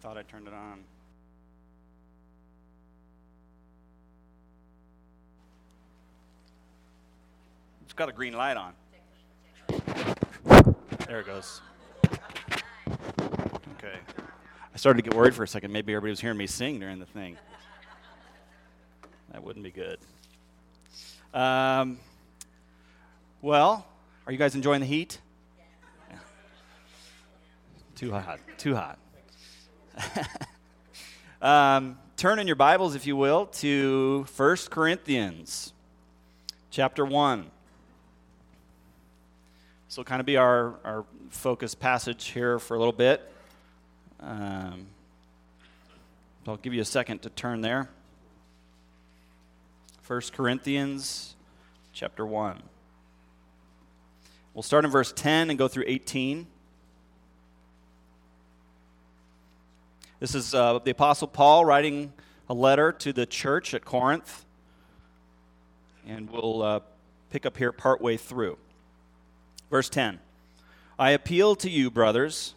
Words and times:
thought 0.00 0.16
I 0.16 0.22
turned 0.22 0.46
it 0.48 0.54
on. 0.54 0.78
It's 7.84 7.92
got 7.92 8.08
a 8.08 8.12
green 8.12 8.32
light 8.32 8.56
on. 8.56 8.72
There 11.06 11.20
it 11.20 11.26
goes. 11.26 11.60
Okay. 13.76 13.98
I 14.72 14.76
started 14.76 15.02
to 15.02 15.10
get 15.10 15.14
worried 15.14 15.34
for 15.34 15.42
a 15.42 15.48
second. 15.48 15.70
Maybe 15.70 15.92
everybody 15.92 16.10
was 16.10 16.20
hearing 16.20 16.38
me 16.38 16.46
sing 16.46 16.80
during 16.80 16.98
the 16.98 17.06
thing. 17.06 17.36
That 19.32 19.42
wouldn't 19.42 19.64
be 19.64 19.70
good. 19.70 19.98
Um, 21.34 21.98
well, 23.42 23.86
are 24.26 24.32
you 24.32 24.38
guys 24.38 24.54
enjoying 24.54 24.80
the 24.80 24.86
heat? 24.86 25.20
Yeah. 26.08 26.16
Too 27.96 28.12
hot. 28.12 28.38
Too 28.56 28.74
hot. 28.74 28.98
um, 31.42 31.98
turn 32.16 32.38
in 32.38 32.46
your 32.46 32.56
Bibles, 32.56 32.94
if 32.94 33.06
you 33.06 33.16
will, 33.16 33.46
to 33.46 34.26
1 34.36 34.56
Corinthians 34.70 35.72
chapter 36.70 37.04
1. 37.04 37.50
This 39.88 39.96
will 39.96 40.04
kind 40.04 40.20
of 40.20 40.26
be 40.26 40.36
our, 40.36 40.74
our 40.84 41.04
focus 41.30 41.74
passage 41.74 42.28
here 42.28 42.58
for 42.58 42.74
a 42.74 42.78
little 42.78 42.92
bit. 42.92 43.30
Um, 44.20 44.86
I'll 46.46 46.56
give 46.56 46.74
you 46.74 46.80
a 46.80 46.86
second 46.86 47.22
to 47.22 47.30
turn 47.30 47.60
there. 47.60 47.88
1 50.06 50.20
Corinthians 50.32 51.36
chapter 51.92 52.24
1. 52.24 52.62
We'll 54.54 54.62
start 54.62 54.84
in 54.84 54.90
verse 54.90 55.12
10 55.12 55.50
and 55.50 55.58
go 55.58 55.68
through 55.68 55.84
18. 55.86 56.46
This 60.20 60.34
is 60.34 60.54
uh, 60.54 60.80
the 60.80 60.90
Apostle 60.90 61.28
Paul 61.28 61.64
writing 61.64 62.12
a 62.46 62.52
letter 62.52 62.92
to 62.92 63.10
the 63.10 63.24
church 63.24 63.72
at 63.72 63.86
Corinth. 63.86 64.44
And 66.06 66.28
we'll 66.28 66.60
uh, 66.60 66.80
pick 67.30 67.46
up 67.46 67.56
here 67.56 67.72
partway 67.72 68.18
through. 68.18 68.58
Verse 69.70 69.88
10 69.88 70.18
I 70.98 71.12
appeal 71.12 71.56
to 71.56 71.70
you, 71.70 71.90
brothers, 71.90 72.54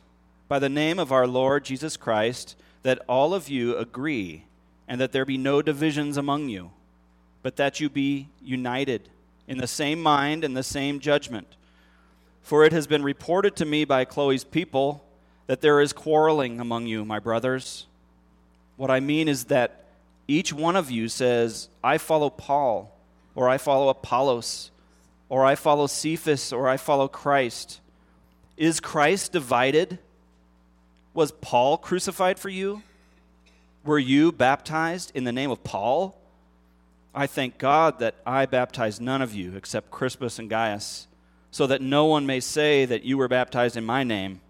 by 0.50 0.60
the 0.60 0.68
name 0.68 1.00
of 1.00 1.14
our 1.14 1.26
Lord 1.26 1.64
Jesus 1.64 1.96
Christ, 1.96 2.58
that 2.82 3.00
all 3.08 3.34
of 3.34 3.48
you 3.48 3.78
agree, 3.78 4.44
and 4.86 5.00
that 5.00 5.14
there 5.14 5.24
be 5.24 5.38
no 5.38 5.62
divisions 5.62 6.18
among 6.18 6.50
you, 6.50 6.72
but 7.44 7.56
that 7.56 7.80
you 7.80 7.90
be 7.90 8.28
united 8.44 9.08
in 9.48 9.58
the 9.58 9.68
same 9.68 10.02
mind 10.02 10.44
and 10.44 10.58
the 10.58 10.64
same 10.64 11.00
judgment. 11.00 11.56
For 12.42 12.66
it 12.66 12.74
has 12.74 12.88
been 12.88 13.04
reported 13.04 13.56
to 13.56 13.66
me 13.66 13.86
by 13.86 14.04
Chloe's 14.04 14.44
people 14.44 15.06
that 15.48 15.62
there 15.62 15.82
is 15.82 15.94
quarreling 15.94 16.60
among 16.60 16.88
you, 16.88 17.06
my 17.06 17.20
brothers. 17.20 17.86
What 18.78 18.90
I 18.90 19.00
mean 19.00 19.28
is 19.28 19.46
that 19.46 19.86
each 20.28 20.54
one 20.54 20.76
of 20.76 20.90
you 20.90 21.10
says, 21.10 21.68
I 21.84 21.98
follow 21.98 22.30
Paul, 22.30 22.96
or 23.36 23.50
I 23.50 23.58
follow 23.58 23.90
Apollos, 23.90 24.72
or 25.30 25.46
I 25.46 25.56
follow 25.56 25.88
Cephas, 25.88 26.54
or 26.54 26.68
I 26.70 26.78
follow 26.78 27.08
Christ. 27.08 27.80
Is 28.56 28.80
Christ 28.80 29.32
divided? 29.32 30.00
Was 31.14 31.32
Paul 31.32 31.78
crucified 31.78 32.40
for 32.40 32.50
you? 32.50 32.84
Were 33.84 34.00
you 34.00 34.32
baptized 34.32 35.12
in 35.14 35.26
the 35.26 35.32
name 35.32 35.52
of 35.52 35.64
Paul? 35.64 36.18
I 37.14 37.28
thank 37.28 37.58
God 37.58 38.00
that 38.00 38.16
I 38.26 38.46
baptized 38.46 39.02
none 39.02 39.22
of 39.22 39.36
you 39.36 39.56
except 39.56 39.92
Crispus 39.92 40.40
and 40.40 40.50
Gaius, 40.50 41.08
so 41.52 41.68
that 41.68 41.82
no 41.82 42.06
one 42.06 42.26
may 42.26 42.40
say 42.40 42.86
that 42.86 43.04
you 43.04 43.18
were 43.18 43.28
baptized 43.28 43.76
in 43.78 43.84
my 43.84 44.04
name. 44.04 44.42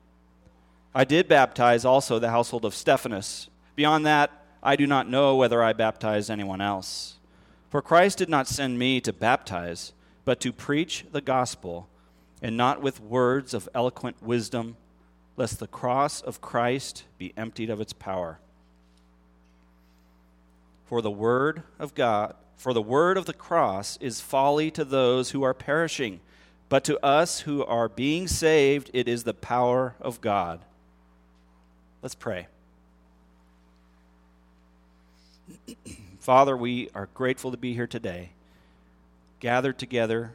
I 0.96 1.04
did 1.06 1.28
baptize 1.28 1.86
also 1.86 2.20
the 2.20 2.30
household 2.30 2.66
of 2.66 2.76
Stephanas. 2.76 3.50
Beyond 3.76 4.06
that, 4.06 4.32
I 4.62 4.76
do 4.76 4.86
not 4.86 5.10
know 5.10 5.36
whether 5.36 5.64
I 5.64 5.74
baptized 5.74 6.30
anyone 6.30 6.62
else. 6.62 7.18
For 7.70 7.82
Christ 7.82 8.20
did 8.20 8.30
not 8.30 8.48
send 8.48 8.78
me 8.78 9.02
to 9.02 9.12
baptize, 9.12 9.94
but 10.26 10.40
to 10.42 10.54
preach 10.54 11.06
the 11.12 11.22
gospel, 11.22 11.90
and 12.42 12.56
not 12.56 12.82
with 12.82 13.00
words 13.00 13.56
of 13.56 13.68
eloquent 13.74 14.22
wisdom, 14.22 14.78
lest 15.36 15.60
the 15.60 15.68
cross 15.68 16.22
of 16.22 16.42
Christ 16.42 17.06
be 17.18 17.34
emptied 17.36 17.72
of 17.72 17.82
its 17.82 17.94
power. 17.94 18.38
For 20.86 21.02
the 21.02 21.10
word 21.10 21.64
of 21.80 21.96
God, 21.96 22.36
for 22.56 22.72
the 22.72 22.82
word 22.82 23.18
of 23.18 23.26
the 23.26 23.34
cross 23.34 23.98
is 23.98 24.22
folly 24.22 24.70
to 24.72 24.86
those 24.86 25.32
who 25.32 25.42
are 25.42 25.56
perishing, 25.56 26.20
but 26.70 26.84
to 26.84 27.04
us 27.04 27.42
who 27.42 27.66
are 27.66 27.90
being 27.90 28.28
saved, 28.28 28.92
it 28.94 29.08
is 29.08 29.24
the 29.24 29.34
power 29.34 29.96
of 30.00 30.22
God. 30.22 30.60
Let's 32.04 32.16
pray. 32.16 32.48
Father, 36.20 36.58
we 36.58 36.90
are 36.94 37.08
grateful 37.14 37.52
to 37.52 37.58
be 37.58 37.74
here 37.74 37.88
today, 37.88 38.32
gathered 39.40 39.80
together 39.80 40.34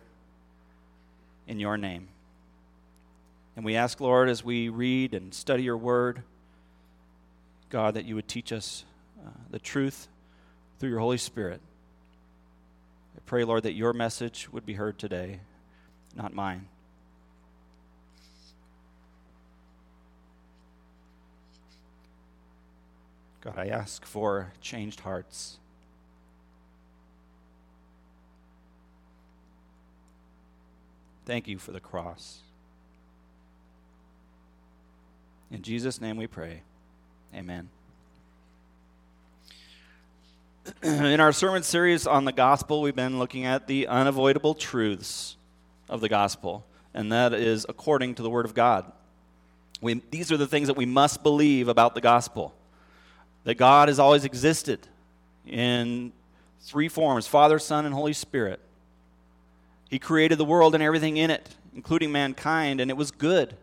in 1.46 1.60
your 1.60 1.76
name. 1.76 2.08
And 3.54 3.66
we 3.66 3.76
ask, 3.76 4.00
Lord, 4.00 4.30
as 4.30 4.42
we 4.42 4.70
read 4.70 5.12
and 5.12 5.34
study 5.34 5.62
your 5.62 5.76
word, 5.76 6.22
God, 7.68 7.92
that 7.94 8.06
you 8.06 8.14
would 8.14 8.28
teach 8.28 8.50
us 8.50 8.84
uh, 9.22 9.28
the 9.50 9.58
truth 9.58 10.08
through 10.78 10.88
your 10.88 11.00
Holy 11.00 11.18
Spirit. 11.18 11.60
I 13.14 13.20
pray, 13.26 13.44
Lord, 13.44 13.64
that 13.64 13.74
your 13.74 13.92
message 13.92 14.48
would 14.50 14.64
be 14.64 14.72
heard 14.72 14.98
today, 14.98 15.40
not 16.16 16.32
mine. 16.32 16.66
God, 23.40 23.54
I 23.56 23.66
ask 23.68 24.04
for 24.04 24.52
changed 24.60 25.00
hearts. 25.00 25.58
Thank 31.24 31.46
you 31.46 31.58
for 31.58 31.72
the 31.72 31.80
cross. 31.80 32.40
In 35.50 35.62
Jesus' 35.62 36.00
name 36.00 36.16
we 36.16 36.26
pray. 36.26 36.62
Amen. 37.34 37.68
In 40.82 41.20
our 41.20 41.32
sermon 41.32 41.62
series 41.62 42.06
on 42.06 42.24
the 42.24 42.32
gospel, 42.32 42.82
we've 42.82 42.96
been 42.96 43.18
looking 43.18 43.44
at 43.44 43.66
the 43.66 43.86
unavoidable 43.86 44.54
truths 44.54 45.36
of 45.88 46.00
the 46.00 46.08
gospel, 46.08 46.66
and 46.92 47.12
that 47.12 47.32
is 47.32 47.64
according 47.68 48.16
to 48.16 48.22
the 48.22 48.30
Word 48.30 48.46
of 48.46 48.54
God. 48.54 48.90
We, 49.80 50.02
these 50.10 50.32
are 50.32 50.36
the 50.36 50.46
things 50.46 50.66
that 50.66 50.76
we 50.76 50.86
must 50.86 51.22
believe 51.22 51.68
about 51.68 51.94
the 51.94 52.00
gospel 52.00 52.54
that 53.48 53.54
God 53.54 53.88
has 53.88 53.98
always 53.98 54.26
existed 54.26 54.78
in 55.46 56.12
three 56.60 56.86
forms 56.86 57.26
Father, 57.26 57.58
Son, 57.58 57.86
and 57.86 57.94
Holy 57.94 58.12
Spirit. 58.12 58.60
He 59.88 59.98
created 59.98 60.36
the 60.36 60.44
world 60.44 60.74
and 60.74 60.82
everything 60.82 61.16
in 61.16 61.30
it, 61.30 61.48
including 61.74 62.12
mankind, 62.12 62.78
and 62.78 62.90
it 62.90 62.96
was 62.98 63.10
good. 63.10 63.56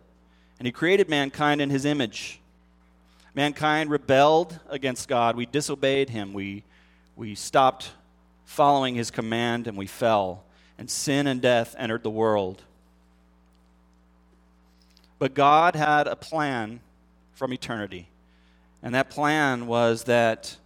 And 0.58 0.66
He 0.66 0.72
created 0.72 1.08
mankind 1.08 1.62
in 1.62 1.70
His 1.70 1.86
image. 1.86 2.40
Mankind 3.36 3.92
rebelled 3.92 4.60
against 4.70 5.08
God. 5.08 5.36
We 5.36 5.46
disobeyed 5.46 6.10
Him. 6.10 6.34
We, 6.34 6.64
we 7.16 7.36
stopped 7.36 7.92
following 8.44 8.96
His 8.96 9.12
command 9.12 9.68
and 9.68 9.78
we 9.78 9.86
fell. 9.86 10.46
And 10.80 10.90
sin 10.90 11.28
and 11.28 11.44
death 11.44 11.76
entered 11.78 12.02
the 12.02 12.10
world. 12.10 12.64
But 15.20 15.36
God 15.36 15.76
had 15.76 16.08
a 16.08 16.16
plan 16.16 16.80
from 17.34 17.54
eternity. 17.54 18.10
And 18.82 18.94
that 18.96 19.10
plan 19.10 19.68
was 19.68 20.04
that 20.04 20.58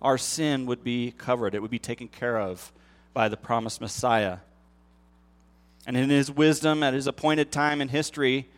our 0.00 0.18
sin 0.18 0.66
would 0.66 0.84
be 0.84 1.12
covered, 1.16 1.54
it 1.54 1.62
would 1.62 1.70
be 1.70 1.78
taken 1.78 2.08
care 2.08 2.38
of 2.38 2.72
by 3.12 3.28
the 3.28 3.36
promised 3.36 3.80
Messiah. 3.80 4.38
And 5.86 5.96
in 5.96 6.10
his 6.10 6.30
wisdom, 6.30 6.82
at 6.82 6.94
his 6.94 7.06
appointed 7.06 7.52
time 7.52 7.80
in 7.80 7.88
history, 7.88 8.48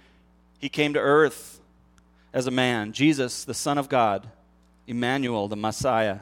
he 0.58 0.68
came 0.68 0.94
to 0.94 1.00
earth 1.00 1.60
as 2.32 2.46
a 2.46 2.50
man, 2.50 2.92
Jesus, 2.92 3.44
the 3.44 3.54
Son 3.54 3.78
of 3.78 3.88
God, 3.88 4.28
Emmanuel, 4.86 5.48
the 5.48 5.56
Messiah. 5.56 6.20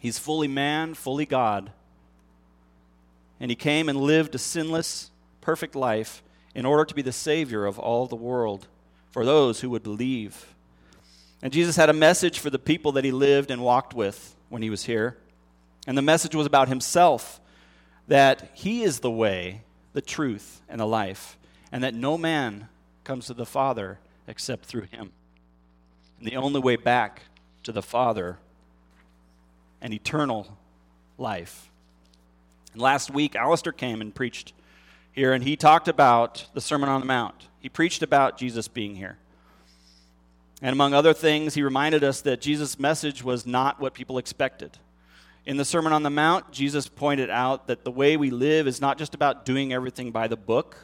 He's 0.00 0.18
fully 0.18 0.48
man, 0.48 0.94
fully 0.94 1.26
God. 1.26 1.72
And 3.40 3.50
he 3.50 3.56
came 3.56 3.88
and 3.88 4.00
lived 4.00 4.34
a 4.34 4.38
sinless, 4.38 5.10
perfect 5.40 5.74
life 5.74 6.22
in 6.54 6.64
order 6.64 6.84
to 6.84 6.94
be 6.94 7.02
the 7.02 7.12
Savior 7.12 7.66
of 7.66 7.78
all 7.78 8.06
the 8.06 8.16
world 8.16 8.66
for 9.10 9.24
those 9.24 9.60
who 9.60 9.70
would 9.70 9.82
believe. 9.82 10.54
And 11.42 11.52
Jesus 11.52 11.76
had 11.76 11.88
a 11.88 11.94
message 11.94 12.38
for 12.38 12.50
the 12.50 12.58
people 12.58 12.92
that 12.92 13.04
he 13.04 13.12
lived 13.12 13.50
and 13.50 13.62
walked 13.62 13.94
with 13.94 14.34
when 14.48 14.62
he 14.62 14.70
was 14.70 14.84
here. 14.84 15.16
And 15.86 15.96
the 15.96 16.02
message 16.02 16.34
was 16.34 16.46
about 16.46 16.68
himself 16.68 17.40
that 18.08 18.50
he 18.54 18.82
is 18.82 19.00
the 19.00 19.10
way, 19.10 19.62
the 19.92 20.00
truth, 20.00 20.62
and 20.68 20.80
the 20.80 20.86
life, 20.86 21.38
and 21.70 21.84
that 21.84 21.94
no 21.94 22.18
man 22.18 22.68
comes 23.04 23.26
to 23.26 23.34
the 23.34 23.46
Father 23.46 23.98
except 24.26 24.64
through 24.64 24.82
him. 24.90 25.12
And 26.18 26.26
the 26.26 26.36
only 26.36 26.60
way 26.60 26.76
back 26.76 27.22
to 27.62 27.72
the 27.72 27.82
Father 27.82 28.38
and 29.80 29.94
eternal 29.94 30.58
life. 31.16 31.70
And 32.72 32.82
last 32.82 33.10
week, 33.10 33.36
Alistair 33.36 33.72
came 33.72 34.00
and 34.00 34.14
preached 34.14 34.52
here, 35.12 35.32
and 35.32 35.44
he 35.44 35.56
talked 35.56 35.88
about 35.88 36.46
the 36.54 36.60
Sermon 36.60 36.88
on 36.88 37.00
the 37.00 37.06
Mount. 37.06 37.48
He 37.60 37.68
preached 37.68 38.02
about 38.02 38.38
Jesus 38.38 38.68
being 38.68 38.96
here. 38.96 39.18
And 40.60 40.72
among 40.72 40.92
other 40.92 41.14
things, 41.14 41.54
he 41.54 41.62
reminded 41.62 42.02
us 42.02 42.20
that 42.22 42.40
Jesus' 42.40 42.78
message 42.78 43.22
was 43.22 43.46
not 43.46 43.80
what 43.80 43.94
people 43.94 44.18
expected. 44.18 44.76
In 45.46 45.56
the 45.56 45.64
Sermon 45.64 45.92
on 45.92 46.02
the 46.02 46.10
Mount, 46.10 46.50
Jesus 46.50 46.88
pointed 46.88 47.30
out 47.30 47.68
that 47.68 47.84
the 47.84 47.90
way 47.90 48.16
we 48.16 48.30
live 48.30 48.66
is 48.66 48.80
not 48.80 48.98
just 48.98 49.14
about 49.14 49.44
doing 49.44 49.72
everything 49.72 50.10
by 50.10 50.26
the 50.26 50.36
book. 50.36 50.76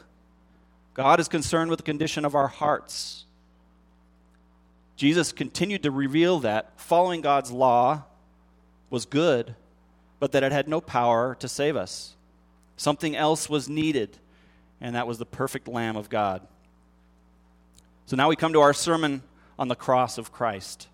God 0.93 1.19
is 1.19 1.27
concerned 1.27 1.69
with 1.69 1.77
the 1.79 1.83
condition 1.83 2.23
of 2.23 2.35
our 2.35 2.47
hearts. 2.47 3.25
Jesus 4.95 5.33
continued 5.33 5.83
to 5.83 5.91
reveal 5.91 6.39
that 6.39 6.79
following 6.79 7.19
God's 7.19 7.51
law 7.51 8.03
was 8.89 9.05
good, 9.05 9.55
but 10.19 10.31
that 10.31 10.43
it 10.43 10.53
had 10.53 10.69
no 10.69 10.79
power 10.79 11.35
to 11.39 11.49
save 11.49 11.75
us. 11.75 12.15
Something 12.77 13.15
else 13.15 13.49
was 13.49 13.67
needed, 13.67 14.17
and 14.79 14.95
that 14.95 15.05
was 15.05 15.17
the 15.17 15.25
perfect 15.25 15.67
Lamb 15.67 15.97
of 15.97 16.09
God. 16.09 16.41
So 18.05 18.15
now 18.15 18.29
we 18.29 18.37
come 18.37 18.53
to 18.53 18.61
our 18.61 18.73
sermon 18.73 19.21
on 19.57 19.67
the 19.67 19.75
cross 19.75 20.17
of 20.17 20.31
Christ. 20.31 20.87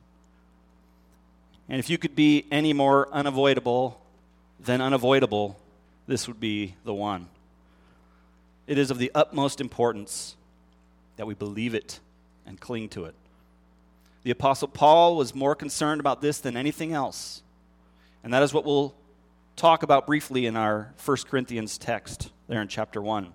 And 1.70 1.80
if 1.80 1.90
you 1.90 1.98
could 1.98 2.16
be 2.16 2.46
any 2.52 2.74
more 2.74 3.08
unavoidable 3.12 4.02
than 4.60 4.82
unavoidable, 4.82 5.58
this 6.08 6.28
would 6.28 6.40
be 6.40 6.76
the 6.84 6.94
one. 6.94 7.28
It 8.68 8.78
is 8.78 8.92
of 8.92 8.98
the 8.98 9.12
utmost 9.16 9.62
importance 9.62 10.36
that 11.18 11.26
we 11.26 11.34
believe 11.34 11.74
it 11.74 12.00
and 12.46 12.60
cling 12.60 12.90
to 12.90 13.06
it. 13.06 13.16
The 14.24 14.32
Apostle 14.32 14.68
Paul 14.68 15.16
was 15.16 15.34
more 15.34 15.56
concerned 15.56 16.00
about 16.00 16.22
this 16.22 16.40
than 16.40 16.56
anything 16.56 16.94
else. 16.94 17.42
And 18.24 18.34
that 18.34 18.44
is 18.44 18.54
what 18.54 18.66
we'll 18.66 18.94
talk 19.56 19.84
about 19.84 20.06
briefly 20.06 20.46
in 20.46 20.56
our 20.56 20.94
1 21.04 21.18
Corinthians 21.30 21.78
text 21.78 22.30
there 22.48 22.62
in 22.62 22.68
chapter 22.68 23.02
1. 23.02 23.34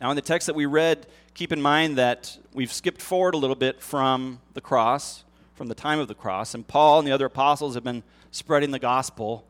Now, 0.00 0.10
in 0.10 0.16
the 0.16 0.22
text 0.22 0.46
that 0.46 0.54
we 0.54 0.66
read, 0.66 1.06
keep 1.32 1.52
in 1.52 1.62
mind 1.62 1.96
that 1.96 2.36
we've 2.52 2.72
skipped 2.72 3.00
forward 3.00 3.34
a 3.34 3.38
little 3.38 3.56
bit 3.56 3.80
from 3.80 4.40
the 4.52 4.60
cross, 4.60 5.24
from 5.54 5.68
the 5.68 5.74
time 5.74 5.98
of 5.98 6.08
the 6.08 6.14
cross, 6.14 6.54
and 6.54 6.66
Paul 6.66 6.98
and 6.98 7.08
the 7.08 7.12
other 7.12 7.24
apostles 7.24 7.74
have 7.74 7.84
been 7.84 8.02
spreading 8.30 8.72
the 8.72 8.78
gospel, 8.78 9.46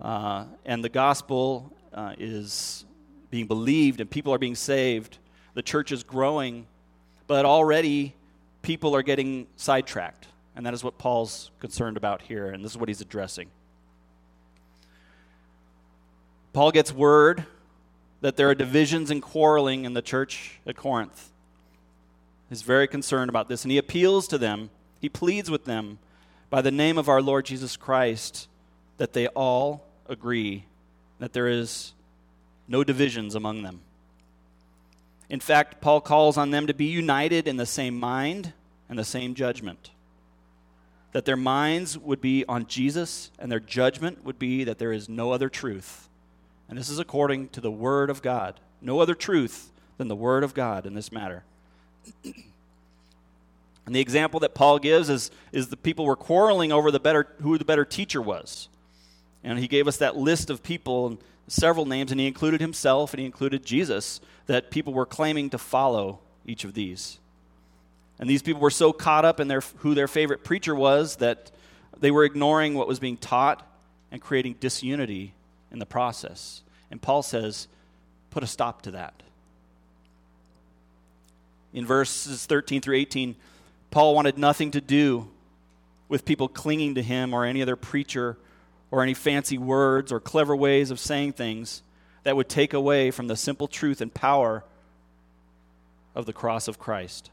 uh, 0.00 0.44
and 0.64 0.84
the 0.84 0.88
gospel 0.88 1.72
uh, 1.92 2.14
is 2.16 2.84
being 3.30 3.48
believed, 3.48 4.00
and 4.00 4.08
people 4.08 4.32
are 4.32 4.38
being 4.38 4.54
saved. 4.54 5.18
The 5.54 5.62
church 5.62 5.90
is 5.90 6.04
growing, 6.04 6.68
but 7.26 7.44
already 7.44 8.14
people 8.62 8.94
are 8.94 9.02
getting 9.02 9.48
sidetracked, 9.56 10.28
and 10.54 10.64
that 10.64 10.74
is 10.74 10.84
what 10.84 10.96
Paul's 10.96 11.50
concerned 11.58 11.96
about 11.96 12.22
here, 12.22 12.50
and 12.50 12.64
this 12.64 12.70
is 12.70 12.78
what 12.78 12.88
he's 12.88 13.00
addressing. 13.00 13.48
Paul 16.52 16.70
gets 16.70 16.92
word 16.92 17.44
that 18.20 18.36
there 18.36 18.48
are 18.48 18.54
divisions 18.54 19.10
and 19.10 19.22
quarreling 19.22 19.84
in 19.84 19.94
the 19.94 20.02
church 20.02 20.58
at 20.66 20.76
Corinth. 20.76 21.30
He's 22.48 22.62
very 22.62 22.88
concerned 22.88 23.28
about 23.28 23.48
this, 23.48 23.64
and 23.64 23.70
he 23.70 23.78
appeals 23.78 24.26
to 24.28 24.38
them, 24.38 24.70
he 25.00 25.08
pleads 25.08 25.50
with 25.50 25.64
them 25.64 25.98
by 26.50 26.62
the 26.62 26.70
name 26.70 26.98
of 26.98 27.08
our 27.08 27.22
Lord 27.22 27.44
Jesus 27.44 27.76
Christ 27.76 28.48
that 28.96 29.12
they 29.12 29.28
all 29.28 29.84
agree 30.08 30.64
that 31.18 31.32
there 31.32 31.46
is 31.46 31.92
no 32.66 32.82
divisions 32.82 33.34
among 33.34 33.62
them. 33.62 33.80
In 35.28 35.40
fact, 35.40 35.80
Paul 35.80 36.00
calls 36.00 36.36
on 36.36 36.50
them 36.50 36.66
to 36.66 36.74
be 36.74 36.86
united 36.86 37.46
in 37.46 37.58
the 37.58 37.66
same 37.66 37.98
mind 37.98 38.54
and 38.88 38.98
the 38.98 39.04
same 39.04 39.34
judgment. 39.34 39.90
That 41.12 41.26
their 41.26 41.36
minds 41.36 41.98
would 41.98 42.20
be 42.20 42.44
on 42.48 42.66
Jesus 42.66 43.30
and 43.38 43.52
their 43.52 43.60
judgment 43.60 44.24
would 44.24 44.38
be 44.38 44.64
that 44.64 44.78
there 44.78 44.92
is 44.92 45.08
no 45.08 45.32
other 45.32 45.48
truth 45.48 46.07
and 46.68 46.76
this 46.76 46.88
is 46.88 46.98
according 46.98 47.48
to 47.50 47.60
the 47.60 47.70
Word 47.70 48.10
of 48.10 48.22
God. 48.22 48.60
No 48.80 49.00
other 49.00 49.14
truth 49.14 49.72
than 49.96 50.08
the 50.08 50.16
Word 50.16 50.44
of 50.44 50.54
God 50.54 50.86
in 50.86 50.94
this 50.94 51.10
matter. 51.10 51.44
and 52.24 53.94
the 53.94 54.00
example 54.00 54.40
that 54.40 54.54
Paul 54.54 54.78
gives 54.78 55.08
is, 55.08 55.30
is 55.50 55.68
the 55.68 55.76
people 55.76 56.04
were 56.04 56.16
quarreling 56.16 56.70
over 56.70 56.90
the 56.90 57.00
better, 57.00 57.26
who 57.40 57.56
the 57.56 57.64
better 57.64 57.84
teacher 57.84 58.20
was. 58.20 58.68
And 59.42 59.58
he 59.58 59.68
gave 59.68 59.88
us 59.88 59.96
that 59.98 60.16
list 60.16 60.50
of 60.50 60.62
people 60.62 61.06
and 61.06 61.18
several 61.46 61.86
names, 61.86 62.10
and 62.10 62.20
he 62.20 62.26
included 62.26 62.60
himself 62.60 63.12
and 63.14 63.20
he 63.20 63.26
included 63.26 63.64
Jesus, 63.64 64.20
that 64.46 64.70
people 64.70 64.92
were 64.92 65.06
claiming 65.06 65.50
to 65.50 65.58
follow 65.58 66.20
each 66.44 66.64
of 66.64 66.74
these. 66.74 67.18
And 68.18 68.28
these 68.28 68.42
people 68.42 68.60
were 68.60 68.70
so 68.70 68.92
caught 68.92 69.24
up 69.24 69.40
in 69.40 69.48
their, 69.48 69.62
who 69.78 69.94
their 69.94 70.08
favorite 70.08 70.44
preacher 70.44 70.74
was 70.74 71.16
that 71.16 71.50
they 71.98 72.10
were 72.10 72.24
ignoring 72.24 72.74
what 72.74 72.88
was 72.88 72.98
being 72.98 73.16
taught 73.16 73.64
and 74.10 74.20
creating 74.20 74.56
disunity 74.60 75.34
in 75.72 75.78
the 75.78 75.86
process. 75.86 76.62
And 76.90 77.00
Paul 77.00 77.22
says, 77.22 77.68
put 78.30 78.42
a 78.42 78.46
stop 78.46 78.82
to 78.82 78.92
that. 78.92 79.22
In 81.72 81.86
verses 81.86 82.46
13 82.46 82.80
through 82.80 82.96
18, 82.96 83.36
Paul 83.90 84.14
wanted 84.14 84.38
nothing 84.38 84.70
to 84.72 84.80
do 84.80 85.28
with 86.08 86.24
people 86.24 86.48
clinging 86.48 86.94
to 86.94 87.02
him 87.02 87.34
or 87.34 87.44
any 87.44 87.60
other 87.62 87.76
preacher 87.76 88.38
or 88.90 89.02
any 89.02 89.14
fancy 89.14 89.58
words 89.58 90.10
or 90.10 90.20
clever 90.20 90.56
ways 90.56 90.90
of 90.90 90.98
saying 90.98 91.32
things 91.32 91.82
that 92.22 92.36
would 92.36 92.48
take 92.48 92.72
away 92.72 93.10
from 93.10 93.26
the 93.26 93.36
simple 93.36 93.68
truth 93.68 94.00
and 94.00 94.12
power 94.12 94.64
of 96.14 96.26
the 96.26 96.32
cross 96.32 96.68
of 96.68 96.78
Christ. 96.78 97.30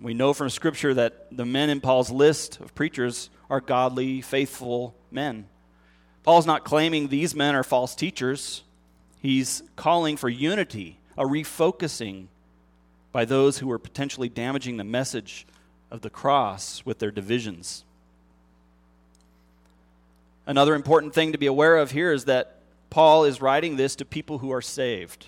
We 0.00 0.12
know 0.12 0.34
from 0.34 0.50
Scripture 0.50 0.92
that 0.94 1.34
the 1.34 1.46
men 1.46 1.70
in 1.70 1.80
Paul's 1.80 2.10
list 2.10 2.60
of 2.60 2.74
preachers 2.74 3.30
are 3.48 3.60
godly, 3.60 4.20
faithful 4.20 4.94
men. 5.10 5.46
Paul's 6.26 6.44
not 6.44 6.64
claiming 6.64 7.06
these 7.06 7.36
men 7.36 7.54
are 7.54 7.62
false 7.62 7.94
teachers. 7.94 8.64
He's 9.22 9.62
calling 9.76 10.16
for 10.16 10.28
unity, 10.28 10.98
a 11.16 11.24
refocusing 11.24 12.26
by 13.12 13.24
those 13.24 13.58
who 13.58 13.70
are 13.70 13.78
potentially 13.78 14.28
damaging 14.28 14.76
the 14.76 14.82
message 14.82 15.46
of 15.88 16.00
the 16.00 16.10
cross 16.10 16.84
with 16.84 16.98
their 16.98 17.12
divisions. 17.12 17.84
Another 20.46 20.74
important 20.74 21.14
thing 21.14 21.30
to 21.30 21.38
be 21.38 21.46
aware 21.46 21.76
of 21.76 21.92
here 21.92 22.12
is 22.12 22.24
that 22.24 22.58
Paul 22.90 23.24
is 23.24 23.40
writing 23.40 23.76
this 23.76 23.94
to 23.94 24.04
people 24.04 24.38
who 24.38 24.50
are 24.50 24.60
saved, 24.60 25.26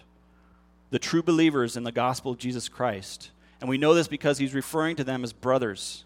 the 0.90 0.98
true 0.98 1.22
believers 1.22 1.76
in 1.76 1.84
the 1.84 1.92
gospel 1.92 2.32
of 2.32 2.38
Jesus 2.38 2.68
Christ. 2.68 3.30
And 3.60 3.70
we 3.70 3.78
know 3.78 3.94
this 3.94 4.08
because 4.08 4.38
he's 4.38 4.52
referring 4.52 4.96
to 4.96 5.04
them 5.04 5.22
as 5.22 5.32
brothers. 5.32 6.04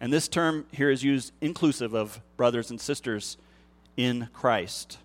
And 0.00 0.10
this 0.10 0.26
term 0.26 0.64
here 0.72 0.90
is 0.90 1.04
used 1.04 1.32
inclusive 1.42 1.92
of 1.92 2.22
brothers 2.38 2.70
and 2.70 2.80
sisters 2.80 3.36
in 3.96 4.28
Christ. 4.32 4.98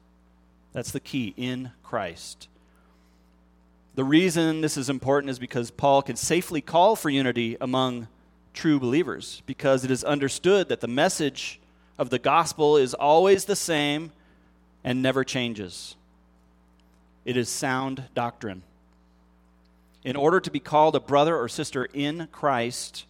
That's 0.74 0.92
the 0.92 1.00
key, 1.00 1.34
in 1.38 1.72
Christ. 1.84 2.48
The 3.96 4.04
reason 4.04 4.62
this 4.62 4.78
is 4.78 4.90
important 4.90 5.30
is 5.30 5.40
because 5.40 5.70
Paul 5.70 6.02
can 6.02 6.16
safely 6.16 6.62
call 6.62 6.96
for 6.96 7.10
unity 7.10 7.58
among 7.60 8.08
true 8.54 8.80
believers, 8.80 9.42
because 9.46 9.84
it 9.84 9.92
is 9.92 10.04
understood 10.04 10.70
that 10.70 10.82
the 10.82 10.88
message 10.88 11.60
of 11.98 12.10
the 12.10 12.20
gospel 12.20 12.78
is 12.78 12.94
always 12.94 13.46
the 13.46 13.56
same 13.56 14.12
and 14.84 15.02
never 15.02 15.24
changes. 15.24 15.96
It 17.26 17.38
is 17.38 17.50
sound 17.50 18.04
doctrine. 18.16 18.64
In 20.04 20.16
order 20.16 20.40
to 20.40 20.50
be 20.50 20.60
called 20.60 20.96
a 20.96 21.00
brother 21.00 21.38
or 21.38 21.48
sister 21.48 21.86
in 21.94 22.28
Christ, 22.32 23.06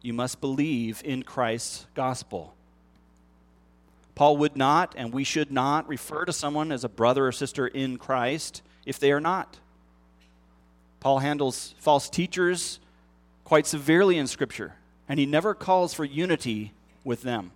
you 0.00 0.12
must 0.12 0.40
believe 0.40 1.00
in 1.04 1.22
Christ's 1.22 1.86
gospel. 1.94 2.54
Paul 4.14 4.36
would 4.38 4.56
not, 4.56 4.94
and 4.96 5.12
we 5.12 5.24
should 5.24 5.50
not, 5.50 5.88
refer 5.88 6.24
to 6.24 6.32
someone 6.32 6.70
as 6.70 6.84
a 6.84 6.88
brother 6.88 7.26
or 7.26 7.32
sister 7.32 7.66
in 7.66 7.96
Christ 7.96 8.62
if 8.84 8.98
they 8.98 9.10
are 9.12 9.20
not. 9.20 9.58
Paul 11.00 11.20
handles 11.20 11.74
false 11.78 12.08
teachers 12.08 12.78
quite 13.44 13.66
severely 13.66 14.18
in 14.18 14.26
Scripture, 14.26 14.74
and 15.08 15.18
he 15.18 15.26
never 15.26 15.54
calls 15.54 15.94
for 15.94 16.04
unity 16.04 16.72
with 17.04 17.22
them. 17.22 17.50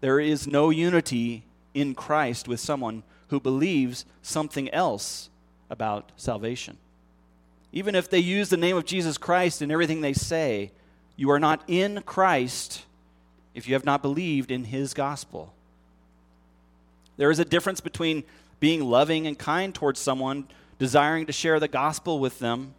There 0.00 0.18
is 0.18 0.46
no 0.46 0.70
unity 0.70 1.44
in 1.74 1.94
Christ 1.94 2.48
with 2.48 2.58
someone 2.58 3.02
who 3.28 3.38
believes 3.38 4.04
something 4.22 4.68
else 4.70 5.30
about 5.68 6.10
salvation. 6.16 6.78
Even 7.72 7.94
if 7.94 8.10
they 8.10 8.18
use 8.18 8.48
the 8.48 8.56
name 8.56 8.76
of 8.76 8.84
Jesus 8.84 9.18
Christ 9.18 9.62
in 9.62 9.70
everything 9.70 10.00
they 10.00 10.12
say, 10.12 10.72
you 11.14 11.30
are 11.30 11.38
not 11.38 11.62
in 11.68 12.02
Christ 12.02 12.84
if 13.54 13.68
you 13.68 13.74
have 13.74 13.84
not 13.84 14.02
believed 14.02 14.50
in 14.50 14.64
his 14.64 14.94
gospel. 14.94 15.52
There 17.16 17.30
is 17.30 17.38
a 17.38 17.44
difference 17.44 17.80
between 17.80 18.24
being 18.60 18.84
loving 18.84 19.26
and 19.26 19.38
kind 19.38 19.74
towards 19.74 20.00
someone, 20.00 20.46
desiring 20.78 21.26
to 21.26 21.32
share 21.32 21.60
the 21.60 21.68
gospel 21.68 22.18
with 22.18 22.38
them 22.38 22.74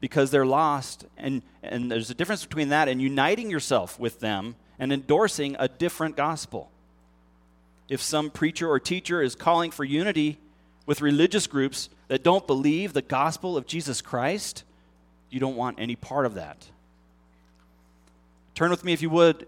because 0.00 0.30
they're 0.30 0.46
lost, 0.46 1.06
and, 1.16 1.42
and 1.62 1.90
there's 1.90 2.10
a 2.10 2.14
difference 2.14 2.44
between 2.44 2.68
that 2.70 2.88
and 2.88 3.00
uniting 3.00 3.50
yourself 3.50 3.98
with 3.98 4.20
them 4.20 4.54
and 4.78 4.92
endorsing 4.92 5.56
a 5.58 5.68
different 5.68 6.16
gospel. 6.16 6.70
If 7.88 8.02
some 8.02 8.30
preacher 8.30 8.68
or 8.68 8.80
teacher 8.80 9.22
is 9.22 9.34
calling 9.34 9.70
for 9.70 9.84
unity 9.84 10.38
with 10.86 11.00
religious 11.00 11.46
groups 11.46 11.88
that 12.08 12.22
don't 12.22 12.46
believe 12.46 12.92
the 12.92 13.02
gospel 13.02 13.56
of 13.56 13.66
Jesus 13.66 14.00
Christ, 14.00 14.64
you 15.30 15.40
don't 15.40 15.56
want 15.56 15.78
any 15.80 15.96
part 15.96 16.26
of 16.26 16.34
that. 16.34 16.66
Turn 18.54 18.70
with 18.70 18.84
me, 18.84 18.92
if 18.92 19.02
you 19.02 19.10
would, 19.10 19.46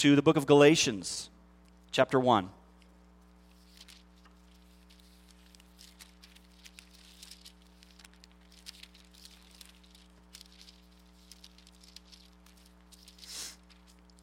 to 0.00 0.16
the 0.16 0.22
book 0.22 0.38
of 0.38 0.46
Galatians, 0.46 1.28
chapter 1.90 2.18
1. 2.18 2.48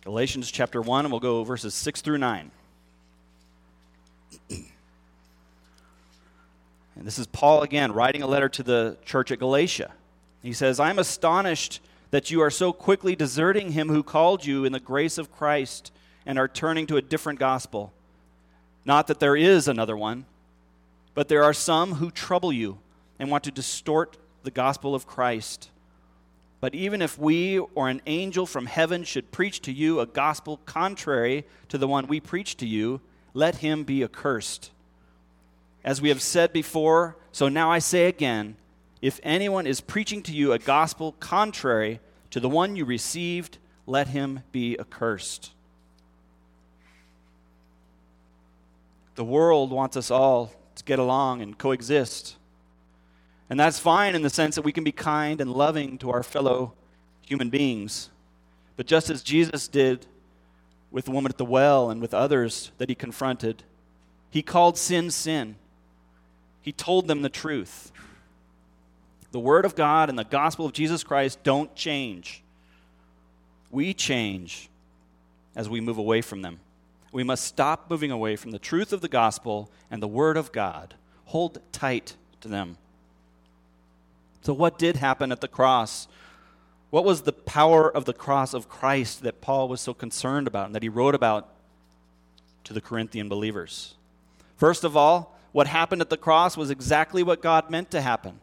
Galatians 0.03 0.50
chapter 0.50 0.81
1, 0.81 1.05
and 1.05 1.12
we'll 1.12 1.19
go 1.19 1.43
verses 1.43 1.75
6 1.75 2.01
through 2.01 2.17
9. 2.17 2.50
And 4.50 4.65
this 6.96 7.19
is 7.19 7.27
Paul 7.27 7.62
again 7.62 7.91
writing 7.91 8.24
a 8.24 8.27
letter 8.27 8.50
to 8.50 8.63
the 8.63 8.98
church 9.05 9.31
at 9.31 9.38
Galatia. 9.38 9.91
He 10.41 10.53
says, 10.53 10.79
I'm 10.79 10.98
astonished 10.98 11.81
that 12.11 12.31
you 12.31 12.41
are 12.41 12.49
so 12.49 12.71
quickly 12.71 13.15
deserting 13.15 13.71
him 13.71 13.89
who 13.89 14.03
called 14.03 14.45
you 14.45 14.65
in 14.65 14.71
the 14.71 14.79
grace 14.79 15.17
of 15.17 15.31
Christ 15.31 15.91
and 16.25 16.39
are 16.39 16.47
turning 16.47 16.87
to 16.87 16.97
a 16.97 17.01
different 17.01 17.39
gospel. 17.39 17.93
Not 18.85 19.07
that 19.07 19.19
there 19.19 19.35
is 19.35 19.67
another 19.67 19.97
one, 19.97 20.25
but 21.13 21.27
there 21.27 21.43
are 21.43 21.53
some 21.53 21.95
who 21.95 22.11
trouble 22.11 22.53
you 22.53 22.77
and 23.19 23.29
want 23.29 23.43
to 23.45 23.51
distort 23.51 24.17
the 24.43 24.51
gospel 24.51 24.95
of 24.95 25.07
Christ. 25.07 25.69
But 26.59 26.73
even 26.73 27.01
if 27.01 27.19
we 27.19 27.59
or 27.59 27.89
an 27.89 28.01
angel 28.05 28.45
from 28.45 28.65
heaven 28.65 29.03
should 29.03 29.31
preach 29.31 29.61
to 29.63 29.71
you 29.71 29.99
a 29.99 30.05
gospel 30.05 30.57
contrary 30.65 31.45
to 31.69 31.77
the 31.77 31.87
one 31.87 32.07
we 32.07 32.19
preach 32.19 32.57
to 32.57 32.65
you, 32.65 33.01
let 33.33 33.57
him 33.57 33.83
be 33.83 34.03
accursed. 34.03 34.71
As 35.83 36.01
we 36.01 36.09
have 36.09 36.21
said 36.21 36.51
before, 36.51 37.15
so 37.31 37.47
now 37.47 37.71
I 37.71 37.79
say 37.79 38.07
again 38.07 38.55
if 39.01 39.19
anyone 39.23 39.67
is 39.67 39.81
preaching 39.81 40.23
to 40.23 40.31
you 40.31 40.53
a 40.53 40.59
gospel 40.59 41.13
contrary 41.19 41.99
to 42.31 42.39
the 42.39 42.49
one 42.49 42.75
you 42.75 42.85
received, 42.85 43.57
let 43.85 44.07
him 44.07 44.41
be 44.51 44.77
accursed. 44.79 45.51
The 49.15 49.23
world 49.23 49.71
wants 49.71 49.97
us 49.97 50.11
all 50.11 50.51
to 50.75 50.83
get 50.83 50.99
along 50.99 51.41
and 51.41 51.57
coexist. 51.57 52.35
And 53.49 53.59
that's 53.59 53.79
fine 53.79 54.13
in 54.13 54.21
the 54.21 54.29
sense 54.29 54.55
that 54.55 54.63
we 54.63 54.71
can 54.71 54.83
be 54.83 54.91
kind 54.91 55.41
and 55.41 55.51
loving 55.51 55.97
to 55.99 56.11
our 56.11 56.23
fellow 56.23 56.73
human 57.21 57.49
beings. 57.49 58.09
But 58.75 58.87
just 58.87 59.09
as 59.09 59.23
Jesus 59.23 59.67
did 59.67 60.05
with 60.91 61.05
the 61.05 61.11
woman 61.11 61.31
at 61.31 61.37
the 61.37 61.45
well 61.45 61.89
and 61.89 62.01
with 62.01 62.13
others 62.13 62.71
that 62.77 62.89
he 62.89 62.95
confronted, 62.95 63.63
he 64.29 64.41
called 64.41 64.77
sin 64.77 65.09
sin. 65.09 65.55
He 66.61 66.71
told 66.71 67.07
them 67.07 67.21
the 67.21 67.29
truth. 67.29 67.91
The 69.31 69.39
Word 69.39 69.65
of 69.65 69.75
God 69.75 70.10
and 70.10 70.17
the 70.17 70.24
gospel 70.24 70.65
of 70.65 70.74
Jesus 70.74 71.03
Christ 71.03 71.43
don't 71.43 71.74
change. 71.75 72.43
We 73.72 73.93
change 73.93 74.69
as 75.55 75.67
we 75.67 75.81
move 75.81 75.98
away 75.98 76.22
from 76.22 76.41
them. 76.41 76.60
We 77.12 77.24
must 77.24 77.46
stop 77.46 77.89
moving 77.89 78.12
away 78.12 78.36
from 78.36 78.51
the 78.51 78.60
truth 78.60 78.93
of 78.93 79.01
the 79.01 79.07
gospel 79.07 79.69
and 79.89 80.01
the 80.01 80.07
Word 80.07 80.38
of 80.38 80.51
God. 80.51 80.96
Hold 81.25 81.60
tight 81.72 82.15
to 82.41 82.48
them. 82.48 82.77
So, 84.41 84.53
what 84.53 84.77
did 84.77 84.98
happen 84.98 85.31
at 85.31 85.41
the 85.41 85.48
cross? 85.48 86.07
What 86.89 87.03
was 87.03 87.24
the 87.24 87.34
power 87.34 87.91
of 87.91 88.05
the 88.05 88.13
cross 88.13 88.53
of 88.53 88.69
Christ 88.69 89.24
that 89.24 89.41
Paul 89.41 89.67
was 89.67 89.81
so 89.81 89.93
concerned 89.93 90.48
about 90.48 90.67
and 90.67 90.75
that 90.75 90.84
he 90.84 90.89
wrote 90.89 91.15
about 91.15 91.50
to 92.63 92.74
the 92.74 92.79
Corinthian 92.79 93.27
believers? 93.27 93.96
First 94.55 94.84
of 94.84 94.96
all, 94.96 95.38
what 95.51 95.67
happened 95.67 96.01
at 96.01 96.10
the 96.10 96.17
cross 96.17 96.55
was 96.55 96.69
exactly 96.69 97.24
what 97.24 97.41
God 97.41 97.69
meant 97.69 97.91
to 97.91 98.01
happen. 98.01 98.39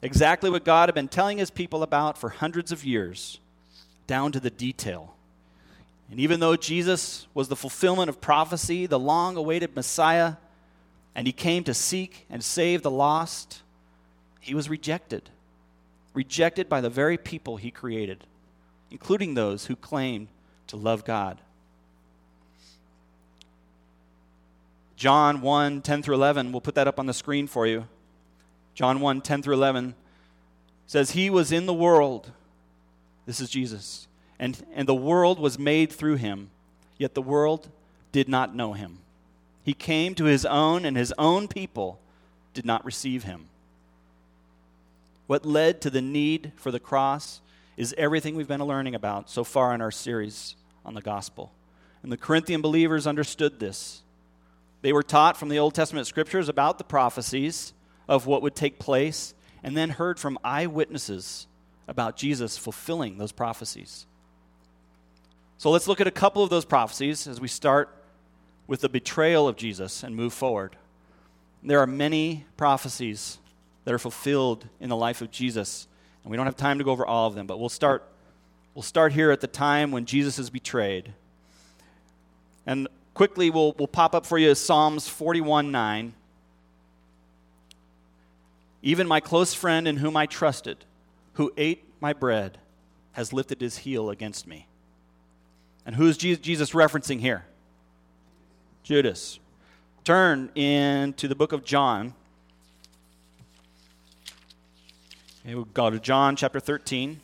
Exactly 0.00 0.48
what 0.48 0.64
God 0.64 0.88
had 0.88 0.94
been 0.94 1.08
telling 1.08 1.38
his 1.38 1.50
people 1.50 1.82
about 1.82 2.16
for 2.16 2.28
hundreds 2.28 2.70
of 2.70 2.84
years, 2.84 3.40
down 4.06 4.32
to 4.32 4.40
the 4.40 4.50
detail. 4.50 5.14
And 6.10 6.20
even 6.20 6.40
though 6.40 6.56
Jesus 6.56 7.26
was 7.34 7.48
the 7.48 7.56
fulfillment 7.56 8.08
of 8.08 8.20
prophecy, 8.20 8.86
the 8.86 8.98
long 8.98 9.36
awaited 9.36 9.74
Messiah, 9.74 10.34
and 11.14 11.26
he 11.26 11.32
came 11.32 11.64
to 11.64 11.74
seek 11.74 12.26
and 12.30 12.42
save 12.42 12.82
the 12.82 12.90
lost, 12.90 13.62
he 14.40 14.54
was 14.54 14.70
rejected. 14.70 15.28
Rejected 16.14 16.68
by 16.68 16.80
the 16.80 16.88
very 16.88 17.18
people 17.18 17.56
he 17.56 17.70
created, 17.70 18.24
including 18.90 19.34
those 19.34 19.66
who 19.66 19.76
claimed 19.76 20.28
to 20.68 20.76
love 20.76 21.04
God. 21.04 21.40
John 24.96 25.42
1 25.42 25.82
10 25.82 26.02
through 26.02 26.14
11, 26.14 26.52
we'll 26.52 26.60
put 26.60 26.74
that 26.76 26.88
up 26.88 26.98
on 26.98 27.06
the 27.06 27.14
screen 27.14 27.46
for 27.46 27.66
you. 27.66 27.86
John 28.78 29.00
1 29.00 29.22
10 29.22 29.42
through 29.42 29.56
11 29.56 29.96
says, 30.86 31.10
He 31.10 31.30
was 31.30 31.50
in 31.50 31.66
the 31.66 31.74
world. 31.74 32.30
This 33.26 33.40
is 33.40 33.50
Jesus. 33.50 34.06
And, 34.38 34.56
and 34.72 34.86
the 34.86 34.94
world 34.94 35.40
was 35.40 35.58
made 35.58 35.90
through 35.90 36.14
him, 36.14 36.50
yet 36.96 37.14
the 37.14 37.20
world 37.20 37.70
did 38.12 38.28
not 38.28 38.54
know 38.54 38.74
him. 38.74 38.98
He 39.64 39.74
came 39.74 40.14
to 40.14 40.26
his 40.26 40.46
own, 40.46 40.84
and 40.84 40.96
his 40.96 41.12
own 41.18 41.48
people 41.48 41.98
did 42.54 42.64
not 42.64 42.84
receive 42.84 43.24
him. 43.24 43.46
What 45.26 45.44
led 45.44 45.80
to 45.80 45.90
the 45.90 46.00
need 46.00 46.52
for 46.54 46.70
the 46.70 46.78
cross 46.78 47.40
is 47.76 47.96
everything 47.98 48.36
we've 48.36 48.46
been 48.46 48.64
learning 48.64 48.94
about 48.94 49.28
so 49.28 49.42
far 49.42 49.74
in 49.74 49.80
our 49.80 49.90
series 49.90 50.54
on 50.86 50.94
the 50.94 51.02
gospel. 51.02 51.50
And 52.04 52.12
the 52.12 52.16
Corinthian 52.16 52.62
believers 52.62 53.08
understood 53.08 53.58
this. 53.58 54.02
They 54.82 54.92
were 54.92 55.02
taught 55.02 55.36
from 55.36 55.48
the 55.48 55.58
Old 55.58 55.74
Testament 55.74 56.06
scriptures 56.06 56.48
about 56.48 56.78
the 56.78 56.84
prophecies 56.84 57.72
of 58.08 58.26
what 58.26 58.42
would 58.42 58.54
take 58.54 58.78
place, 58.78 59.34
and 59.62 59.76
then 59.76 59.90
heard 59.90 60.18
from 60.18 60.38
eyewitnesses 60.42 61.46
about 61.86 62.16
Jesus 62.16 62.56
fulfilling 62.56 63.18
those 63.18 63.32
prophecies. 63.32 64.06
So 65.58 65.70
let's 65.70 65.88
look 65.88 66.00
at 66.00 66.06
a 66.06 66.12
couple 66.12 66.42
of 66.42 66.50
those 66.50 66.64
prophecies 66.64 67.26
as 67.26 67.40
we 67.40 67.48
start 67.48 67.90
with 68.66 68.80
the 68.80 68.88
betrayal 68.88 69.48
of 69.48 69.56
Jesus 69.56 70.02
and 70.02 70.14
move 70.14 70.32
forward. 70.32 70.76
There 71.62 71.80
are 71.80 71.86
many 71.86 72.44
prophecies 72.56 73.38
that 73.84 73.92
are 73.92 73.98
fulfilled 73.98 74.68
in 74.80 74.88
the 74.88 74.96
life 74.96 75.20
of 75.20 75.30
Jesus, 75.30 75.88
and 76.22 76.30
we 76.30 76.36
don't 76.36 76.46
have 76.46 76.56
time 76.56 76.78
to 76.78 76.84
go 76.84 76.92
over 76.92 77.04
all 77.04 77.26
of 77.26 77.34
them, 77.34 77.46
but 77.46 77.58
we'll 77.58 77.68
start 77.68 78.04
we'll 78.74 78.82
start 78.82 79.12
here 79.12 79.32
at 79.32 79.40
the 79.40 79.48
time 79.48 79.90
when 79.90 80.04
Jesus 80.04 80.38
is 80.38 80.50
betrayed. 80.50 81.12
And 82.64 82.86
quickly 83.14 83.50
we'll, 83.50 83.74
we'll 83.78 83.88
pop 83.88 84.14
up 84.14 84.24
for 84.24 84.38
you 84.38 84.54
Psalms 84.54 85.08
41 85.08 85.72
9. 85.72 86.12
Even 88.82 89.06
my 89.06 89.20
close 89.20 89.54
friend 89.54 89.88
in 89.88 89.96
whom 89.96 90.16
I 90.16 90.26
trusted, 90.26 90.84
who 91.34 91.52
ate 91.56 91.84
my 92.00 92.12
bread, 92.12 92.58
has 93.12 93.32
lifted 93.32 93.60
his 93.60 93.78
heel 93.78 94.10
against 94.10 94.46
me. 94.46 94.68
And 95.84 95.96
who 95.96 96.06
is 96.06 96.16
Jesus 96.16 96.70
referencing 96.70 97.20
here? 97.20 97.44
Judas. 98.82 99.40
Turn 100.04 100.50
into 100.54 101.28
the 101.28 101.34
book 101.34 101.52
of 101.52 101.64
John. 101.64 102.14
Okay, 105.44 105.54
we'll 105.54 105.64
go 105.64 105.90
to 105.90 105.98
John 105.98 106.36
chapter 106.36 106.60
13. 106.60 107.20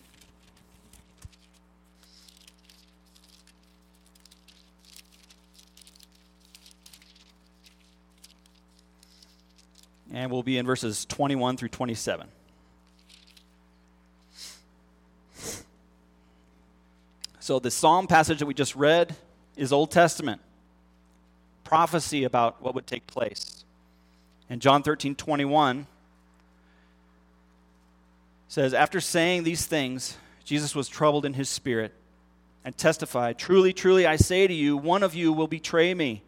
And 10.15 10.31
we'll 10.31 10.45
be 10.45 10.57
in 10.57 10.65
verses 10.65 11.05
21 11.07 11.57
through 11.57 11.69
27. 11.69 12.29
So, 17.41 17.59
the 17.59 17.71
psalm 17.71 18.07
passage 18.07 18.39
that 18.39 18.47
we 18.47 18.55
just 18.55 18.75
read 18.75 19.15
is 19.57 19.73
Old 19.73 19.91
Testament 19.91 20.41
prophecy 21.65 22.25
about 22.25 22.63
what 22.63 22.75
would 22.75 22.87
take 22.87 23.07
place. 23.07 23.65
And 24.49 24.63
John 24.63 24.83
13 24.83 25.15
21 25.15 25.87
says, 28.49 28.73
After 28.73 29.01
saying 29.01 29.43
these 29.43 29.67
things, 29.67 30.17
Jesus 30.45 30.75
was 30.75 30.89
troubled 30.89 31.27
in 31.27 31.35
his 31.35 31.49
spirit 31.49 31.93
and 32.65 32.77
testified, 32.77 33.39
Truly, 33.39 33.73
truly, 33.73 34.07
I 34.07 34.17
say 34.17 34.47
to 34.47 34.55
you, 34.55 34.77
one 34.77 35.03
of 35.03 35.15
you 35.15 35.33
will 35.33 35.49
betray 35.49 35.93
me. 35.93 36.23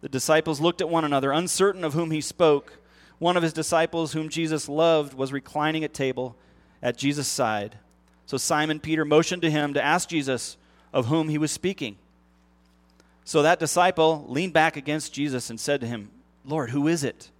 The 0.00 0.08
disciples 0.08 0.60
looked 0.60 0.80
at 0.80 0.88
one 0.88 1.04
another, 1.04 1.30
uncertain 1.30 1.84
of 1.84 1.94
whom 1.94 2.10
he 2.10 2.20
spoke. 2.20 2.78
One 3.18 3.36
of 3.36 3.42
his 3.42 3.52
disciples, 3.52 4.12
whom 4.12 4.28
Jesus 4.28 4.68
loved, 4.68 5.14
was 5.14 5.32
reclining 5.32 5.84
at 5.84 5.92
table 5.92 6.36
at 6.82 6.96
Jesus' 6.96 7.28
side. 7.28 7.76
So 8.26 8.36
Simon 8.36 8.80
Peter 8.80 9.04
motioned 9.04 9.42
to 9.42 9.50
him 9.50 9.74
to 9.74 9.84
ask 9.84 10.08
Jesus 10.08 10.56
of 10.92 11.06
whom 11.06 11.28
he 11.28 11.38
was 11.38 11.50
speaking. 11.50 11.96
So 13.24 13.42
that 13.42 13.60
disciple 13.60 14.24
leaned 14.28 14.52
back 14.52 14.76
against 14.76 15.12
Jesus 15.12 15.50
and 15.50 15.60
said 15.60 15.80
to 15.80 15.86
him, 15.86 16.10
Lord, 16.44 16.70
who 16.70 16.88
is 16.88 17.04
it? 17.04 17.30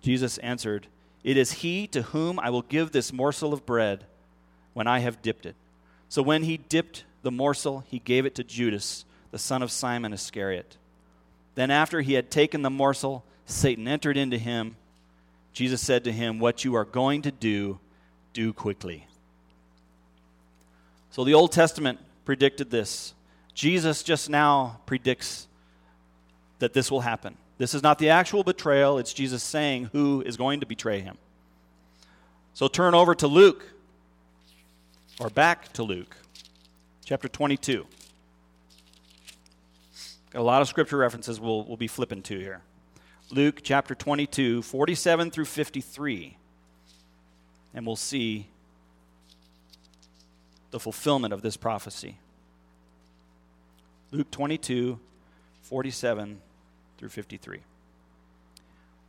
Jesus 0.00 0.38
answered, 0.38 0.86
It 1.24 1.36
is 1.36 1.52
he 1.52 1.86
to 1.88 2.02
whom 2.02 2.38
I 2.38 2.50
will 2.50 2.62
give 2.62 2.92
this 2.92 3.12
morsel 3.12 3.52
of 3.52 3.66
bread 3.66 4.04
when 4.72 4.86
I 4.86 5.00
have 5.00 5.22
dipped 5.22 5.46
it. 5.46 5.56
So 6.08 6.22
when 6.22 6.44
he 6.44 6.56
dipped 6.56 7.04
the 7.22 7.30
morsel, 7.30 7.84
he 7.88 7.98
gave 7.98 8.26
it 8.26 8.34
to 8.36 8.44
Judas, 8.44 9.04
the 9.30 9.38
son 9.38 9.62
of 9.62 9.70
Simon 9.70 10.12
Iscariot. 10.12 10.76
Then, 11.54 11.70
after 11.70 12.00
he 12.00 12.14
had 12.14 12.30
taken 12.30 12.62
the 12.62 12.70
morsel, 12.70 13.24
Satan 13.46 13.86
entered 13.86 14.16
into 14.16 14.38
him. 14.38 14.76
Jesus 15.52 15.80
said 15.80 16.04
to 16.04 16.12
him, 16.12 16.38
What 16.38 16.64
you 16.64 16.74
are 16.74 16.84
going 16.84 17.22
to 17.22 17.30
do, 17.30 17.78
do 18.32 18.52
quickly. 18.52 19.06
So 21.10 21.24
the 21.24 21.34
Old 21.34 21.52
Testament 21.52 21.98
predicted 22.24 22.70
this. 22.70 23.12
Jesus 23.54 24.02
just 24.02 24.30
now 24.30 24.80
predicts 24.86 25.46
that 26.58 26.72
this 26.72 26.90
will 26.90 27.02
happen. 27.02 27.36
This 27.58 27.74
is 27.74 27.82
not 27.82 27.98
the 27.98 28.08
actual 28.08 28.42
betrayal, 28.44 28.98
it's 28.98 29.12
Jesus 29.12 29.42
saying 29.42 29.90
who 29.92 30.22
is 30.22 30.36
going 30.36 30.60
to 30.60 30.66
betray 30.66 31.00
him. 31.00 31.18
So 32.54 32.66
turn 32.66 32.94
over 32.94 33.14
to 33.16 33.26
Luke, 33.26 33.64
or 35.20 35.28
back 35.28 35.72
to 35.74 35.82
Luke, 35.82 36.16
chapter 37.04 37.28
22. 37.28 37.86
A 40.34 40.40
lot 40.40 40.62
of 40.62 40.68
scripture 40.68 40.96
references 40.96 41.38
we'll, 41.38 41.64
we'll 41.64 41.76
be 41.76 41.88
flipping 41.88 42.22
to 42.22 42.38
here. 42.38 42.62
Luke 43.30 43.60
chapter 43.62 43.94
22, 43.94 44.62
47 44.62 45.30
through 45.30 45.44
53. 45.44 46.36
And 47.74 47.86
we'll 47.86 47.96
see 47.96 48.48
the 50.70 50.80
fulfillment 50.80 51.34
of 51.34 51.42
this 51.42 51.56
prophecy. 51.56 52.18
Luke 54.10 54.30
22, 54.30 54.98
47 55.62 56.40
through 56.98 57.08
53. 57.08 57.60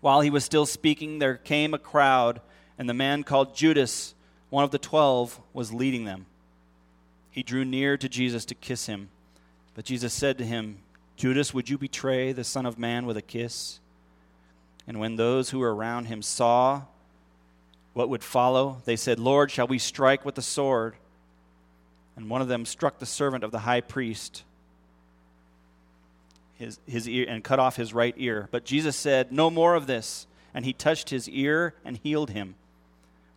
While 0.01 0.21
he 0.21 0.29
was 0.29 0.43
still 0.43 0.65
speaking, 0.65 1.19
there 1.19 1.37
came 1.37 1.73
a 1.73 1.79
crowd, 1.79 2.41
and 2.77 2.89
the 2.89 2.93
man 2.93 3.23
called 3.23 3.55
Judas, 3.55 4.13
one 4.49 4.65
of 4.65 4.71
the 4.71 4.77
twelve, 4.77 5.39
was 5.53 5.73
leading 5.73 6.03
them. 6.03 6.25
He 7.31 7.43
drew 7.43 7.63
near 7.63 7.95
to 7.95 8.09
Jesus 8.09 8.43
to 8.45 8.55
kiss 8.55 8.87
him. 8.87 9.09
But 9.75 9.85
Jesus 9.85 10.13
said 10.13 10.37
to 10.37 10.45
him, 10.45 10.79
Judas, 11.23 11.53
would 11.53 11.69
you 11.69 11.77
betray 11.77 12.33
the 12.33 12.43
Son 12.43 12.65
of 12.65 12.77
Man 12.77 13.05
with 13.05 13.15
a 13.15 13.21
kiss? 13.21 13.79
And 14.85 14.99
when 14.99 15.15
those 15.15 15.51
who 15.51 15.59
were 15.59 15.73
around 15.73 16.07
him 16.07 16.21
saw 16.21 16.81
what 17.93 18.09
would 18.09 18.25
follow, 18.25 18.81
they 18.83 18.97
said, 18.97 19.19
Lord, 19.19 19.49
shall 19.49 19.65
we 19.65 19.79
strike 19.79 20.25
with 20.25 20.35
the 20.35 20.41
sword? 20.41 20.95
And 22.17 22.29
one 22.29 22.41
of 22.41 22.49
them 22.49 22.65
struck 22.65 22.99
the 22.99 23.05
servant 23.05 23.45
of 23.45 23.51
the 23.51 23.59
high 23.59 23.79
priest 23.79 24.43
his, 26.55 26.77
his 26.85 27.07
ear 27.07 27.25
and 27.29 27.41
cut 27.41 27.57
off 27.57 27.77
his 27.77 27.93
right 27.93 28.15
ear. 28.17 28.49
But 28.51 28.65
Jesus 28.65 28.97
said, 28.97 29.31
No 29.31 29.49
more 29.49 29.75
of 29.75 29.87
this. 29.87 30.27
And 30.53 30.65
he 30.65 30.73
touched 30.73 31.09
his 31.09 31.29
ear 31.29 31.73
and 31.85 31.95
healed 31.95 32.31
him. 32.31 32.55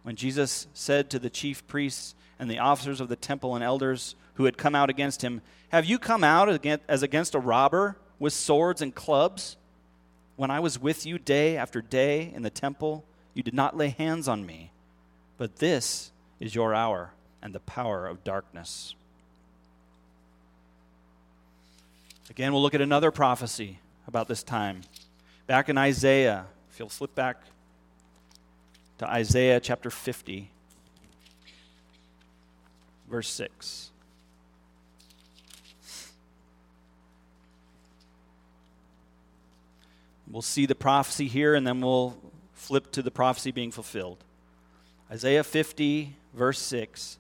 When 0.03 0.17
Jesus 0.17 0.67
said 0.75 1.09
to 1.11 1.21
the 1.21 1.31
chief 1.31 1.65
priests 1.69 2.17
and 2.37 2.51
the 2.51 2.59
officers 2.59 3.01
of 3.01 3.09
the 3.09 3.15
temple 3.15 3.55
and 3.55 3.63
elders 3.63 4.17
who 4.37 4.45
had 4.45 4.57
come 4.57 4.75
out 4.75 4.89
against 4.91 5.23
him, 5.23 5.43
Have 5.71 5.85
you 5.85 5.99
come 5.99 6.23
out 6.23 6.49
as 6.89 7.03
against 7.03 7.35
a 7.35 7.39
robber 7.39 7.97
with 8.19 8.33
swords 8.33 8.81
and 8.81 8.95
clubs? 8.95 9.57
When 10.37 10.51
I 10.51 10.61
was 10.61 10.79
with 10.79 11.07
you 11.07 11.19
day 11.19 11.57
after 11.57 11.81
day 11.81 12.33
in 12.35 12.43
the 12.43 12.51
temple, 12.51 13.05
you 13.35 13.43
did 13.43 13.55
not 13.55 13.77
lay 13.77 13.89
hands 13.89 14.29
on 14.29 14.45
me. 14.45 14.71
But 15.39 15.57
this 15.57 16.11
is 16.41 16.55
your 16.55 16.75
hour 16.75 17.13
and 17.43 17.55
the 17.55 17.61
power 17.61 18.07
of 18.07 18.25
darkness. 18.25 18.95
Again, 22.29 22.53
we'll 22.53 22.63
look 22.63 22.75
at 22.75 22.81
another 22.81 23.11
prophecy 23.11 23.79
about 24.07 24.29
this 24.29 24.43
time. 24.43 24.83
Back 25.47 25.69
in 25.69 25.79
Isaiah, 25.79 26.47
if 26.71 26.79
you'll 26.79 26.89
flip 26.89 27.15
back 27.15 27.37
to 28.99 29.09
Isaiah 29.09 29.61
chapter 29.61 29.91
50, 29.91 30.51
verse 33.09 33.29
6. 33.29 33.91
We'll 40.37 40.43
see 40.43 40.67
the 40.67 40.75
prophecy 40.75 41.29
here, 41.29 41.55
and 41.55 41.67
then 41.67 41.81
we'll 41.81 42.15
flip 42.53 42.93
to 42.93 43.01
the 43.01 43.11
prophecy 43.11 43.53
being 43.53 43.71
fulfilled. 43.71 44.23
Isaiah 45.11 45.43
50, 45.43 46.15
verse 46.35 46.59
6. 46.59 47.17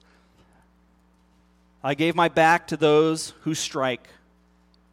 I 1.82 1.94
gave 1.94 2.14
my 2.14 2.28
back 2.28 2.66
to 2.66 2.76
those 2.76 3.32
who 3.40 3.54
strike 3.54 4.06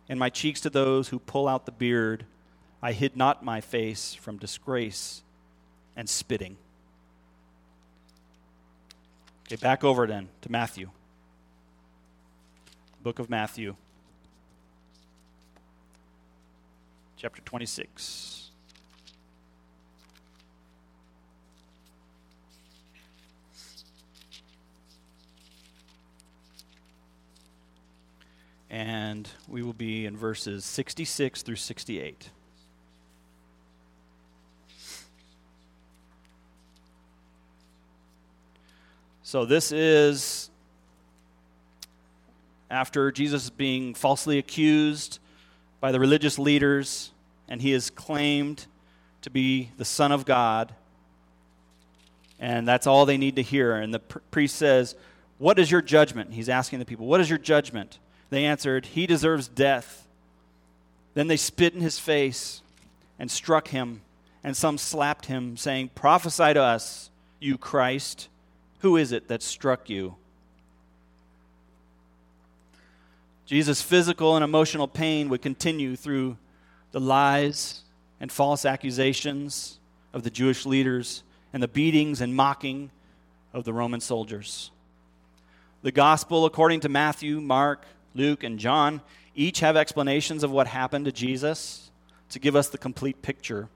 and 0.08 0.18
my 0.18 0.30
cheeks 0.30 0.62
to 0.62 0.70
those 0.70 1.10
who 1.10 1.20
pull 1.20 1.50
out 1.50 1.66
the 1.66 1.74
beard. 1.74 2.26
I 2.82 2.94
hid 2.94 3.18
not 3.18 3.44
my 3.44 3.60
face 3.60 4.14
from 4.14 4.38
disgrace 4.38 5.22
and 5.98 6.10
spitting. 6.10 6.56
Okay, 9.48 9.58
back 9.58 9.84
over 9.84 10.08
then 10.08 10.30
to 10.44 10.50
Matthew. 10.50 10.92
Book 13.02 13.20
of 13.20 13.30
Matthew, 13.30 13.76
chapter 17.24 17.42
26. 17.44 18.52
and 28.70 29.30
we 29.48 29.64
will 29.64 29.72
be 29.72 30.06
in 30.06 30.18
verses 30.18 30.66
66 30.66 31.44
through 31.44 31.56
68. 31.56 32.30
So, 39.22 39.46
this 39.46 39.72
is 39.72 40.50
after 42.70 43.14
Jesus 43.14 43.50
being 43.50 43.94
falsely 43.94 44.40
accused 44.40 45.20
by 45.80 45.94
the 45.94 46.00
religious 46.02 46.38
leaders, 46.38 47.13
and 47.48 47.62
he 47.62 47.74
is 47.74 47.90
claimed 47.90 48.66
to 49.22 49.30
be 49.30 49.72
the 49.78 49.86
Son 49.86 50.12
of 50.12 50.26
God. 50.26 50.74
And 52.40 52.68
that's 52.68 52.88
all 52.88 53.06
they 53.06 53.18
need 53.18 53.38
to 53.38 53.42
hear. 53.42 53.76
And 53.76 53.94
the 53.94 54.00
priest 54.00 54.56
says, 54.56 54.96
What 55.38 55.60
is 55.60 55.72
your 55.72 55.82
judgment? 55.82 56.34
He's 56.34 56.50
asking 56.50 56.80
the 56.80 56.86
people, 56.86 57.06
What 57.06 57.22
is 57.22 57.30
your 57.30 57.40
judgment? 57.40 58.00
They 58.30 58.46
answered, 58.46 58.88
He 58.88 59.08
deserves 59.08 59.48
death. 59.48 60.08
Then 61.14 61.28
they 61.28 61.38
spit 61.38 61.74
in 61.74 61.82
his 61.82 62.00
face 62.00 62.62
and 63.20 63.30
struck 63.30 63.70
him, 63.70 64.02
and 64.44 64.58
some 64.58 64.78
slapped 64.78 65.28
him, 65.28 65.56
saying, 65.56 65.92
Prophesy 65.96 66.54
to 66.54 66.62
us, 66.62 67.12
you 67.40 67.58
Christ. 67.58 68.30
Who 68.80 68.98
is 68.98 69.12
it 69.12 69.28
that 69.28 69.42
struck 69.42 69.90
you? 69.90 70.16
Jesus' 73.46 73.82
physical 73.82 74.36
and 74.36 74.44
emotional 74.44 74.88
pain 74.88 75.30
would 75.30 75.42
continue 75.42 75.96
through 75.96 76.38
the 76.94 77.02
lies 77.02 77.82
and 78.22 78.32
false 78.32 78.64
accusations 78.64 79.80
of 80.14 80.24
the 80.24 80.30
Jewish 80.30 80.66
leaders 80.66 81.24
and 81.52 81.62
the 81.62 81.68
beatings 81.68 82.22
and 82.22 82.34
mocking 82.34 82.90
of 83.52 83.66
the 83.66 83.74
Roman 83.74 84.00
soldiers. 84.00 84.72
The 85.82 85.92
gospel, 85.92 86.46
according 86.46 86.80
to 86.82 86.90
Matthew, 86.90 87.42
Mark, 87.42 87.84
Luke, 88.16 88.44
and 88.44 88.58
John 88.58 89.02
each 89.36 89.60
have 89.62 89.76
explanations 89.76 90.44
of 90.44 90.52
what 90.52 90.68
happened 90.68 91.06
to 91.06 91.12
Jesus 91.12 91.90
to 92.30 92.40
give 92.40 92.56
us 92.56 92.70
the 92.70 92.78
complete 92.78 93.22
picture. 93.22 93.68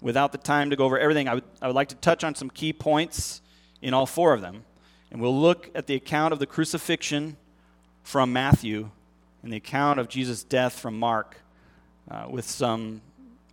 Without 0.00 0.32
the 0.32 0.38
time 0.38 0.70
to 0.70 0.76
go 0.76 0.86
over 0.86 0.98
everything, 0.98 1.28
I 1.28 1.34
would, 1.34 1.44
I 1.60 1.66
would 1.66 1.76
like 1.76 1.88
to 1.88 1.94
touch 1.96 2.24
on 2.24 2.34
some 2.34 2.48
key 2.48 2.72
points 2.72 3.42
in 3.82 3.92
all 3.92 4.06
four 4.06 4.32
of 4.32 4.40
them. 4.40 4.64
And 5.10 5.20
we'll 5.20 5.38
look 5.38 5.70
at 5.74 5.86
the 5.86 5.94
account 5.94 6.32
of 6.32 6.38
the 6.38 6.46
crucifixion 6.46 7.36
from 8.02 8.32
Matthew 8.32 8.90
and 9.42 9.52
the 9.52 9.58
account 9.58 10.00
of 10.00 10.08
Jesus' 10.08 10.42
death 10.42 10.78
from 10.78 10.98
Mark 10.98 11.36
uh, 12.10 12.26
with 12.28 12.48
some 12.48 13.00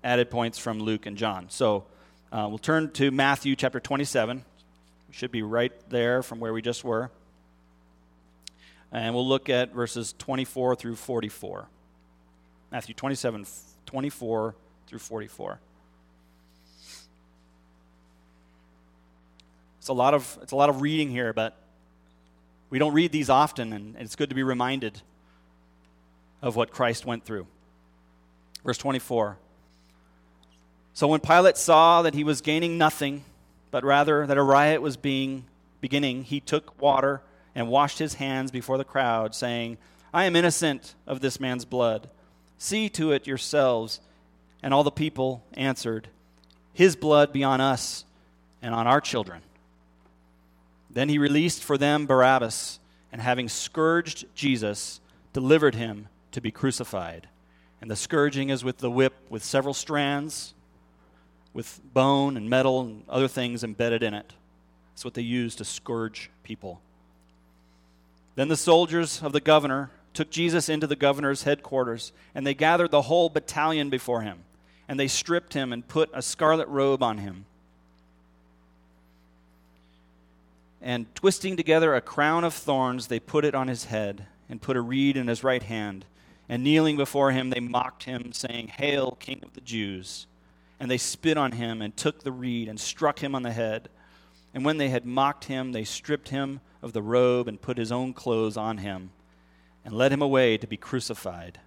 added 0.04 0.30
points 0.30 0.58
from 0.58 0.80
Luke 0.80 1.06
and 1.06 1.18
John. 1.18 1.50
So 1.50 1.86
uh, 2.32 2.46
we'll 2.50 2.58
turn 2.58 2.92
to 2.94 3.12
Matthew 3.12 3.56
chapter 3.56 3.80
27. 3.80 4.44
We 5.08 5.14
should 5.14 5.32
be 5.32 5.44
right 5.44 5.74
there 5.90 6.24
from 6.24 6.40
where 6.40 6.54
we 6.54 6.62
just 6.62 6.84
were 6.84 7.12
and 8.96 9.14
we'll 9.14 9.28
look 9.28 9.50
at 9.50 9.74
verses 9.74 10.16
24 10.20 10.76
through 10.76 10.96
44. 10.96 11.68
Matthew 12.72 12.96
27, 12.96 13.46
24 13.86 14.56
through 14.88 15.00
44. 15.00 15.60
It's 19.80 19.90
a 19.90 19.94
lot 19.94 20.14
of, 20.14 20.40
it's 20.42 20.54
a 20.54 20.56
lot 20.56 20.70
of 20.70 20.82
reading 20.82 21.10
here, 21.10 21.34
but 21.34 21.58
we 22.70 22.80
don't 22.80 22.94
read 22.94 23.12
these 23.12 23.30
often, 23.30 23.74
and 23.74 23.96
it's 23.98 24.16
good 24.16 24.30
to 24.30 24.36
be 24.36 24.44
reminded 24.44 25.02
of 26.42 26.56
what 26.56 26.72
Christ 26.72 27.06
went 27.06 27.26
through. 27.26 27.48
Verse 28.66 28.78
24. 28.78 29.38
So 30.94 31.08
when 31.08 31.20
Pilate 31.20 31.58
saw 31.58 32.02
that 32.02 32.16
he 32.16 32.24
was 32.24 32.42
gaining 32.42 32.78
nothing, 32.78 33.24
but 33.70 33.84
rather 33.84 34.26
that 34.26 34.38
a 34.38 34.44
riot 34.44 34.82
was 34.82 34.98
being 34.98 35.46
beginning, 35.82 36.24
he 36.24 36.40
took 36.40 36.82
water 36.82 37.22
and 37.54 37.70
washed 37.70 38.00
his 38.00 38.16
hands 38.16 38.50
before 38.52 38.78
the 38.78 38.84
crowd, 38.84 39.36
saying, 39.36 39.78
I 40.14 40.26
am 40.26 40.36
innocent 40.36 40.96
of 41.06 41.20
this 41.20 41.40
man's 41.40 41.66
blood. 41.66 42.10
See 42.58 42.90
to 42.90 43.12
it 43.12 43.28
yourselves. 43.28 44.00
And 44.64 44.74
all 44.74 44.84
the 44.84 44.92
people 44.92 45.44
answered, 45.54 46.08
His 46.74 46.96
blood 46.96 47.32
be 47.32 47.44
on 47.44 47.62
us 47.62 48.04
and 48.62 48.74
on 48.74 48.88
our 48.88 49.02
children. 49.02 49.42
Then 50.90 51.10
he 51.10 51.20
released 51.20 51.64
for 51.64 51.78
them 51.78 52.06
Barabbas, 52.06 52.80
and 53.12 53.22
having 53.22 53.50
scourged 53.50 54.26
Jesus, 54.34 55.02
delivered 55.34 55.76
him 55.76 56.08
to 56.32 56.42
be 56.42 56.52
crucified. 56.52 57.28
And 57.86 57.92
the 57.92 57.96
scourging 57.96 58.50
is 58.50 58.64
with 58.64 58.80
the 58.80 58.90
whip 58.90 59.14
with 59.30 59.44
several 59.44 59.76
strands, 59.76 60.56
with 61.54 61.80
bone 61.94 62.36
and 62.36 62.50
metal 62.50 62.82
and 62.82 63.04
other 63.08 63.28
things 63.28 63.64
embedded 63.64 64.02
in 64.02 64.16
it. 64.16 64.34
That's 64.92 65.06
what 65.06 65.14
they 65.14 65.22
use 65.22 65.54
to 65.58 65.66
scourge 65.66 66.32
people. 66.42 66.82
Then 68.34 68.48
the 68.48 68.58
soldiers 68.58 69.22
of 69.22 69.34
the 69.34 69.40
governor 69.40 69.92
took 70.16 70.32
Jesus 70.32 70.68
into 70.68 70.88
the 70.88 70.96
governor's 70.96 71.44
headquarters, 71.44 72.12
and 72.34 72.44
they 72.44 72.56
gathered 72.56 72.90
the 72.90 73.04
whole 73.04 73.30
battalion 73.30 73.92
before 73.92 74.22
him. 74.22 74.40
And 74.88 75.00
they 75.00 75.08
stripped 75.08 75.54
him 75.54 75.72
and 75.72 75.88
put 75.88 76.10
a 76.12 76.24
scarlet 76.24 76.68
robe 76.68 77.04
on 77.04 77.20
him. 77.20 77.46
And 80.82 81.06
twisting 81.14 81.56
together 81.56 81.94
a 81.94 82.02
crown 82.02 82.46
of 82.46 82.56
thorns, 82.56 83.06
they 83.06 83.20
put 83.20 83.46
it 83.46 83.54
on 83.54 83.68
his 83.68 83.86
head 83.86 84.26
and 84.50 84.60
put 84.60 84.76
a 84.76 84.82
reed 84.82 85.16
in 85.16 85.28
his 85.28 85.44
right 85.44 85.62
hand. 85.62 86.04
And 86.48 86.64
kneeling 86.64 86.98
before 86.98 87.32
him, 87.32 87.50
they 87.50 87.60
mocked 87.60 88.04
him, 88.04 88.32
saying, 88.32 88.68
Hail, 88.68 89.18
King 89.20 89.42
of 89.44 89.54
the 89.54 89.62
Jews! 89.62 90.28
And 90.80 90.92
they 90.92 90.98
spit 90.98 91.38
on 91.38 91.54
him 91.54 91.82
and 91.82 91.96
took 91.96 92.24
the 92.24 92.32
reed 92.32 92.68
and 92.68 92.80
struck 92.80 93.20
him 93.20 93.34
on 93.34 93.44
the 93.44 93.52
head. 93.52 93.90
And 94.54 94.64
when 94.64 94.78
they 94.78 94.90
had 94.90 95.06
mocked 95.06 95.46
him, 95.46 95.72
they 95.72 95.84
stripped 95.84 96.30
him 96.30 96.60
of 96.82 96.94
the 96.94 97.02
robe 97.02 97.48
and 97.48 97.62
put 97.62 97.78
his 97.78 97.92
own 97.92 98.14
clothes 98.14 98.58
on 98.58 98.78
him 98.78 99.12
and 99.84 99.94
led 99.94 100.12
him 100.12 100.22
away 100.22 100.58
to 100.58 100.68
be 100.68 100.78
crucified. 100.78 101.60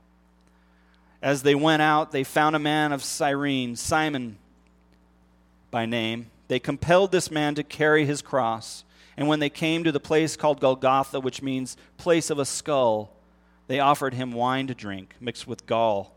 As 1.21 1.43
they 1.43 1.55
went 1.55 1.83
out, 1.83 2.13
they 2.13 2.25
found 2.25 2.55
a 2.55 2.61
man 2.61 2.93
of 2.93 3.03
Cyrene, 3.03 3.77
Simon 3.77 4.39
by 5.71 5.87
name. 5.87 6.31
They 6.49 6.59
compelled 6.59 7.13
this 7.13 7.31
man 7.31 7.55
to 7.57 7.63
carry 7.63 8.07
his 8.07 8.23
cross. 8.23 8.85
And 9.17 9.27
when 9.29 9.41
they 9.41 9.51
came 9.51 9.85
to 9.85 9.93
the 9.93 10.01
place 10.01 10.37
called 10.37 10.61
Golgotha, 10.61 11.21
which 11.21 11.43
means 11.43 11.77
place 11.97 12.31
of 12.31 12.39
a 12.39 12.45
skull, 12.45 13.11
they 13.69 13.79
offered 13.79 14.15
him 14.15 14.33
wine 14.33 14.67
to 14.67 14.75
drink, 14.75 15.15
mixed 15.21 15.47
with 15.47 15.67
gall. 15.67 16.15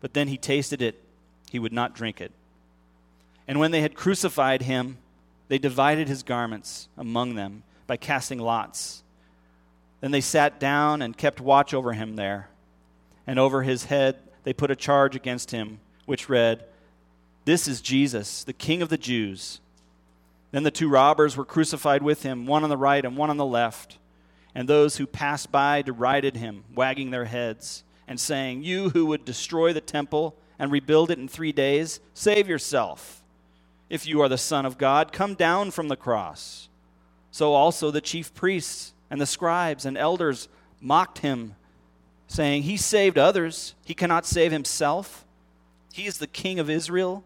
But 0.00 0.14
then 0.14 0.28
he 0.28 0.38
tasted 0.38 0.80
it, 0.80 1.02
he 1.50 1.58
would 1.58 1.72
not 1.72 1.94
drink 1.94 2.20
it. 2.20 2.30
And 3.48 3.58
when 3.58 3.72
they 3.72 3.80
had 3.80 3.94
crucified 3.96 4.62
him, 4.62 4.98
they 5.48 5.58
divided 5.58 6.06
his 6.06 6.22
garments 6.22 6.88
among 6.96 7.34
them 7.34 7.64
by 7.88 7.96
casting 7.96 8.38
lots. 8.38 9.02
Then 10.00 10.12
they 10.12 10.20
sat 10.20 10.60
down 10.60 11.02
and 11.02 11.16
kept 11.16 11.40
watch 11.40 11.74
over 11.74 11.92
him 11.92 12.14
there. 12.14 12.48
And 13.26 13.38
over 13.38 13.62
his 13.62 13.86
head 13.86 14.16
they 14.44 14.52
put 14.52 14.70
a 14.70 14.76
charge 14.76 15.16
against 15.16 15.50
him, 15.50 15.80
which 16.06 16.28
read, 16.28 16.64
This 17.44 17.66
is 17.66 17.80
Jesus, 17.80 18.44
the 18.44 18.52
King 18.52 18.82
of 18.82 18.88
the 18.88 18.98
Jews. 18.98 19.60
Then 20.52 20.62
the 20.62 20.70
two 20.70 20.88
robbers 20.88 21.36
were 21.36 21.44
crucified 21.44 22.02
with 22.02 22.22
him, 22.22 22.46
one 22.46 22.62
on 22.62 22.70
the 22.70 22.76
right 22.76 23.04
and 23.04 23.16
one 23.16 23.30
on 23.30 23.36
the 23.36 23.44
left. 23.46 23.98
And 24.54 24.68
those 24.68 24.96
who 24.96 25.06
passed 25.06 25.52
by 25.52 25.82
derided 25.82 26.36
him, 26.36 26.64
wagging 26.74 27.10
their 27.10 27.26
heads, 27.26 27.84
and 28.08 28.18
saying, 28.18 28.64
You 28.64 28.90
who 28.90 29.06
would 29.06 29.24
destroy 29.24 29.72
the 29.72 29.80
temple 29.80 30.36
and 30.58 30.72
rebuild 30.72 31.10
it 31.10 31.18
in 31.18 31.28
three 31.28 31.52
days, 31.52 32.00
save 32.12 32.48
yourself. 32.48 33.22
If 33.88 34.06
you 34.06 34.20
are 34.20 34.28
the 34.28 34.38
Son 34.38 34.66
of 34.66 34.78
God, 34.78 35.12
come 35.12 35.34
down 35.34 35.70
from 35.70 35.88
the 35.88 35.96
cross. 35.96 36.68
So 37.30 37.54
also 37.54 37.90
the 37.90 38.00
chief 38.00 38.34
priests 38.34 38.92
and 39.10 39.20
the 39.20 39.26
scribes 39.26 39.84
and 39.84 39.96
elders 39.96 40.48
mocked 40.80 41.18
him, 41.18 41.54
saying, 42.26 42.62
He 42.62 42.76
saved 42.76 43.18
others, 43.18 43.74
he 43.84 43.94
cannot 43.94 44.26
save 44.26 44.52
himself. 44.52 45.24
He 45.92 46.06
is 46.06 46.18
the 46.18 46.26
King 46.26 46.58
of 46.58 46.70
Israel. 46.70 47.24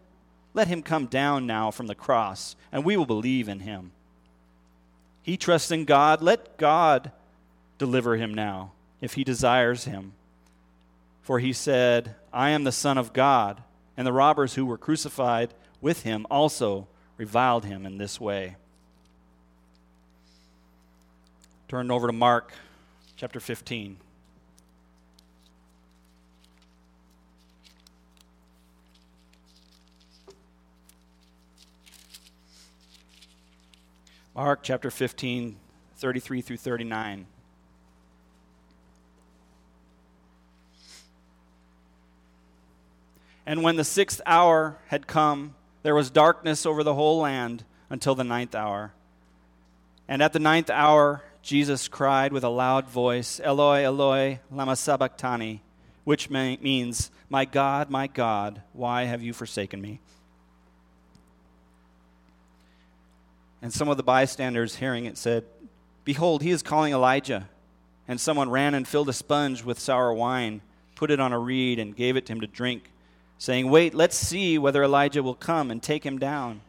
Let 0.54 0.68
him 0.68 0.82
come 0.82 1.06
down 1.06 1.46
now 1.46 1.70
from 1.70 1.86
the 1.86 1.94
cross, 1.94 2.56
and 2.70 2.84
we 2.84 2.96
will 2.96 3.06
believe 3.06 3.48
in 3.48 3.60
him. 3.60 3.92
He 5.24 5.38
trusts 5.38 5.70
in 5.70 5.86
God. 5.86 6.22
Let 6.22 6.58
God 6.58 7.10
deliver 7.78 8.16
him 8.16 8.32
now, 8.32 8.72
if 9.00 9.14
he 9.14 9.24
desires 9.24 9.84
him. 9.86 10.12
For 11.22 11.38
he 11.38 11.54
said, 11.54 12.14
I 12.32 12.50
am 12.50 12.64
the 12.64 12.70
Son 12.70 12.98
of 12.98 13.14
God. 13.14 13.62
And 13.96 14.06
the 14.06 14.12
robbers 14.12 14.54
who 14.54 14.66
were 14.66 14.76
crucified 14.76 15.54
with 15.80 16.02
him 16.02 16.26
also 16.30 16.86
reviled 17.16 17.64
him 17.64 17.86
in 17.86 17.96
this 17.96 18.20
way. 18.20 18.56
Turn 21.68 21.90
over 21.90 22.06
to 22.06 22.12
Mark 22.12 22.52
chapter 23.16 23.40
15. 23.40 23.96
Mark 34.36 34.64
chapter 34.64 34.90
15, 34.90 35.54
33 35.94 36.40
through 36.40 36.56
39. 36.56 37.26
And 43.46 43.62
when 43.62 43.76
the 43.76 43.84
sixth 43.84 44.20
hour 44.26 44.76
had 44.88 45.06
come, 45.06 45.54
there 45.84 45.94
was 45.94 46.10
darkness 46.10 46.66
over 46.66 46.82
the 46.82 46.94
whole 46.94 47.20
land 47.20 47.62
until 47.88 48.16
the 48.16 48.24
ninth 48.24 48.56
hour. 48.56 48.92
And 50.08 50.20
at 50.20 50.32
the 50.32 50.40
ninth 50.40 50.68
hour, 50.68 51.22
Jesus 51.40 51.86
cried 51.86 52.32
with 52.32 52.42
a 52.42 52.48
loud 52.48 52.88
voice, 52.88 53.38
Eloi, 53.38 53.84
Eloi, 53.84 54.40
lama 54.50 54.74
sabachthani, 54.74 55.62
which 56.02 56.28
means, 56.28 57.12
My 57.30 57.44
God, 57.44 57.88
my 57.88 58.08
God, 58.08 58.62
why 58.72 59.04
have 59.04 59.22
you 59.22 59.32
forsaken 59.32 59.80
me? 59.80 60.00
And 63.64 63.72
some 63.72 63.88
of 63.88 63.96
the 63.96 64.02
bystanders 64.02 64.76
hearing 64.76 65.06
it 65.06 65.16
said, 65.16 65.42
Behold, 66.04 66.42
he 66.42 66.50
is 66.50 66.62
calling 66.62 66.92
Elijah. 66.92 67.48
And 68.06 68.20
someone 68.20 68.50
ran 68.50 68.74
and 68.74 68.86
filled 68.86 69.08
a 69.08 69.14
sponge 69.14 69.64
with 69.64 69.78
sour 69.78 70.12
wine, 70.12 70.60
put 70.96 71.10
it 71.10 71.18
on 71.18 71.32
a 71.32 71.38
reed, 71.38 71.78
and 71.78 71.96
gave 71.96 72.18
it 72.18 72.26
to 72.26 72.34
him 72.34 72.42
to 72.42 72.46
drink, 72.46 72.90
saying, 73.38 73.70
Wait, 73.70 73.94
let's 73.94 74.18
see 74.18 74.58
whether 74.58 74.82
Elijah 74.84 75.22
will 75.22 75.34
come 75.34 75.70
and 75.70 75.82
take 75.82 76.04
him 76.04 76.18
down. 76.18 76.60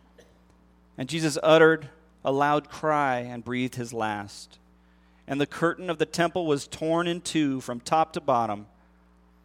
And 0.97 1.09
Jesus 1.09 1.37
uttered 1.43 1.89
a 2.23 2.31
loud 2.31 2.69
cry 2.69 3.17
and 3.17 3.43
breathed 3.43 3.75
his 3.75 3.91
last. 3.91 4.57
And 5.27 5.41
the 5.41 5.45
curtain 5.45 5.89
of 5.89 5.97
the 5.97 6.05
temple 6.05 6.47
was 6.47 6.65
torn 6.65 7.07
in 7.07 7.19
two 7.19 7.59
from 7.59 7.81
top 7.81 8.13
to 8.13 8.21
bottom. 8.21 8.67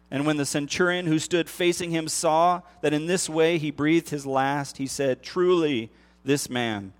And 0.09 0.25
when 0.25 0.37
the 0.37 0.45
centurion 0.45 1.05
who 1.05 1.19
stood 1.19 1.49
facing 1.49 1.91
him 1.91 2.07
saw 2.07 2.61
that 2.79 2.93
in 2.93 3.07
this 3.07 3.27
way 3.27 3.57
he 3.57 3.71
breathed 3.71 4.09
his 4.09 4.25
last, 4.25 4.77
he 4.77 4.87
said, 4.87 5.21
Truly, 5.21 5.89
this 6.23 6.49
man 6.49 6.93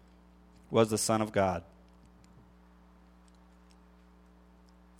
was 0.72 0.90
the 0.90 0.98
Son 0.98 1.22
of 1.22 1.32
God. 1.32 1.64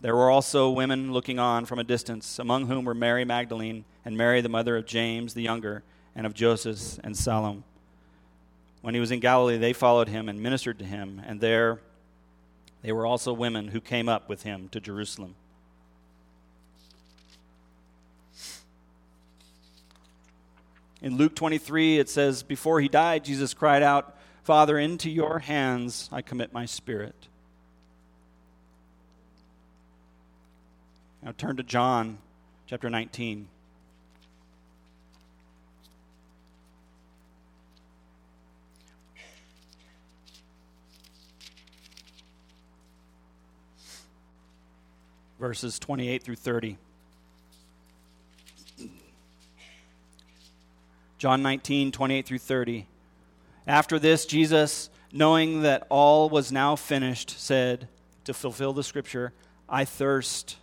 There 0.02 0.14
were 0.14 0.30
also 0.30 0.70
women 0.70 1.12
looking 1.12 1.38
on 1.38 1.64
from 1.64 1.78
a 1.78 1.84
distance, 1.84 2.38
among 2.38 2.66
whom 2.66 2.84
were 2.84 2.94
Mary 2.94 3.24
Magdalene 3.24 3.84
and 4.04 4.16
Mary, 4.16 4.40
the 4.40 4.48
mother 4.48 4.76
of 4.76 4.84
James 4.84 5.32
the 5.34 5.42
younger, 5.42 5.82
and 6.14 6.26
of 6.26 6.34
Joseph 6.34 6.98
and 7.02 7.16
Salome. 7.16 7.62
When 8.82 8.94
he 8.94 9.00
was 9.00 9.12
in 9.12 9.20
Galilee, 9.20 9.58
they 9.58 9.72
followed 9.72 10.08
him 10.08 10.28
and 10.28 10.42
ministered 10.42 10.78
to 10.80 10.84
him, 10.84 11.22
and 11.24 11.40
there 11.40 11.80
they 12.82 12.90
were 12.90 13.06
also 13.06 13.32
women 13.32 13.68
who 13.68 13.80
came 13.80 14.08
up 14.08 14.28
with 14.28 14.42
him 14.42 14.68
to 14.70 14.80
Jerusalem. 14.80 15.36
In 21.00 21.16
Luke 21.16 21.34
23, 21.34 21.98
it 21.98 22.08
says, 22.08 22.42
Before 22.42 22.80
he 22.80 22.88
died, 22.88 23.24
Jesus 23.24 23.54
cried 23.54 23.82
out, 23.82 24.16
Father, 24.42 24.76
into 24.76 25.08
your 25.08 25.38
hands 25.38 26.08
I 26.10 26.20
commit 26.20 26.52
my 26.52 26.66
spirit. 26.66 27.14
Now 31.22 31.32
turn 31.38 31.56
to 31.58 31.62
John 31.62 32.18
chapter 32.66 32.90
19. 32.90 33.46
Verses 45.38 45.78
28 45.78 46.22
through 46.22 46.36
30. 46.36 46.78
John 51.18 51.42
19, 51.42 51.92
28 51.92 52.26
through 52.26 52.38
30. 52.38 52.86
After 53.66 53.98
this, 53.98 54.26
Jesus, 54.26 54.90
knowing 55.12 55.62
that 55.62 55.86
all 55.88 56.28
was 56.28 56.50
now 56.50 56.76
finished, 56.76 57.38
said, 57.38 57.88
to 58.24 58.34
fulfill 58.34 58.72
the 58.72 58.82
scripture, 58.82 59.32
I 59.68 59.84
thirst. 59.84 60.56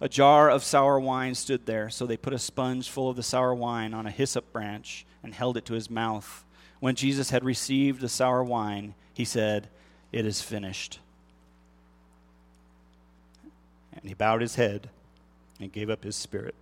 A 0.00 0.08
jar 0.08 0.50
of 0.50 0.62
sour 0.62 1.00
wine 1.00 1.34
stood 1.34 1.66
there, 1.66 1.88
so 1.90 2.06
they 2.06 2.16
put 2.16 2.34
a 2.34 2.38
sponge 2.38 2.90
full 2.90 3.08
of 3.08 3.16
the 3.16 3.22
sour 3.22 3.54
wine 3.54 3.94
on 3.94 4.06
a 4.06 4.10
hyssop 4.10 4.52
branch 4.52 5.06
and 5.22 5.34
held 5.34 5.56
it 5.56 5.64
to 5.66 5.74
his 5.74 5.90
mouth. 5.90 6.44
When 6.80 6.94
Jesus 6.94 7.30
had 7.30 7.44
received 7.44 8.00
the 8.00 8.08
sour 8.08 8.44
wine, 8.44 8.94
he 9.14 9.24
said, 9.24 9.68
It 10.12 10.26
is 10.26 10.42
finished. 10.42 10.98
And 13.94 14.04
he 14.04 14.14
bowed 14.14 14.42
his 14.42 14.56
head 14.56 14.90
and 15.58 15.72
gave 15.72 15.88
up 15.88 16.04
his 16.04 16.16
spirit. 16.16 16.54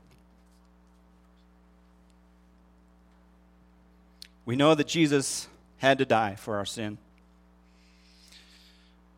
We 4.47 4.57
know 4.57 4.75
that 4.75 4.87
Jesus 4.87 5.49
had 5.79 5.99
to 5.99 6.05
die 6.05 6.35
for 6.35 6.57
our 6.57 6.67
sin. 6.67 6.99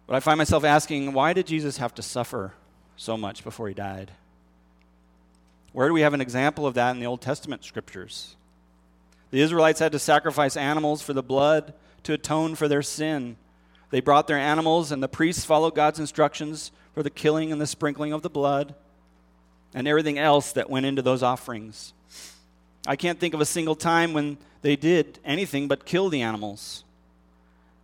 But 0.06 0.14
I 0.14 0.20
find 0.20 0.38
myself 0.38 0.64
asking, 0.64 1.12
why 1.12 1.32
did 1.32 1.46
Jesus 1.46 1.78
have 1.78 1.94
to 1.96 2.02
suffer 2.02 2.54
so 2.96 3.16
much 3.16 3.42
before 3.42 3.68
he 3.68 3.74
died? 3.74 4.12
Where 5.72 5.88
do 5.88 5.94
we 5.94 6.02
have 6.02 6.14
an 6.14 6.20
example 6.20 6.66
of 6.66 6.74
that 6.74 6.92
in 6.92 7.00
the 7.00 7.06
Old 7.06 7.20
Testament 7.20 7.64
scriptures? 7.64 8.36
The 9.30 9.40
Israelites 9.40 9.80
had 9.80 9.92
to 9.92 9.98
sacrifice 9.98 10.56
animals 10.56 11.02
for 11.02 11.12
the 11.12 11.22
blood 11.22 11.74
to 12.04 12.12
atone 12.12 12.54
for 12.54 12.68
their 12.68 12.82
sin. 12.82 13.36
They 13.90 14.00
brought 14.00 14.28
their 14.28 14.38
animals, 14.38 14.92
and 14.92 15.02
the 15.02 15.08
priests 15.08 15.44
followed 15.44 15.74
God's 15.74 15.98
instructions 15.98 16.70
for 16.94 17.02
the 17.02 17.10
killing 17.10 17.52
and 17.52 17.60
the 17.60 17.66
sprinkling 17.66 18.12
of 18.12 18.22
the 18.22 18.30
blood 18.30 18.74
and 19.74 19.86
everything 19.86 20.18
else 20.18 20.52
that 20.52 20.70
went 20.70 20.86
into 20.86 21.02
those 21.02 21.22
offerings. 21.22 21.92
I 22.86 22.96
can't 22.96 23.18
think 23.18 23.34
of 23.34 23.40
a 23.40 23.46
single 23.46 23.74
time 23.74 24.12
when 24.12 24.38
they 24.62 24.76
did 24.76 25.18
anything 25.24 25.66
but 25.68 25.84
kill 25.84 26.08
the 26.08 26.22
animals. 26.22 26.84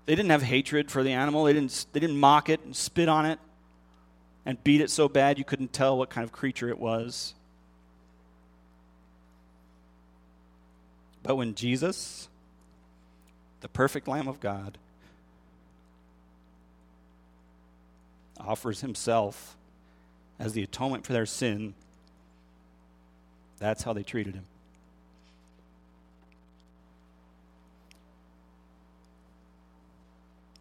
They 0.07 0.15
didn't 0.15 0.31
have 0.31 0.43
hatred 0.43 0.91
for 0.91 1.03
the 1.03 1.13
animal, 1.13 1.45
they 1.45 1.53
didn't, 1.53 1.87
they 1.93 2.01
didn't 2.01 2.19
mock 2.19 2.49
it 2.49 2.61
and 2.65 2.75
spit 2.75 3.09
on 3.09 3.27
it 3.27 3.39
and 4.45 4.63
beat 4.65 4.81
it 4.81 4.91
so 4.91 5.09
bad 5.09 5.39
you 5.39 5.45
couldn't 5.45 5.73
tell 5.73 5.97
what 5.97 6.11
kind 6.11 6.25
of 6.25 6.33
creature 6.33 6.69
it 6.69 6.79
was. 6.79 7.35
But 11.23 11.37
when 11.37 11.55
Jesus, 11.55 12.29
the 13.61 13.69
perfect 13.69 14.09
Lamb 14.09 14.27
of 14.27 14.41
God, 14.41 14.79
offers 18.41 18.81
himself 18.81 19.57
as 20.41 20.53
the 20.53 20.65
atonement 20.65 21.07
for 21.07 21.13
their 21.13 21.27
sin, 21.27 21.75
that's 23.61 23.85
how 23.85 23.93
they 23.93 24.03
treated 24.03 24.35
him. 24.35 24.45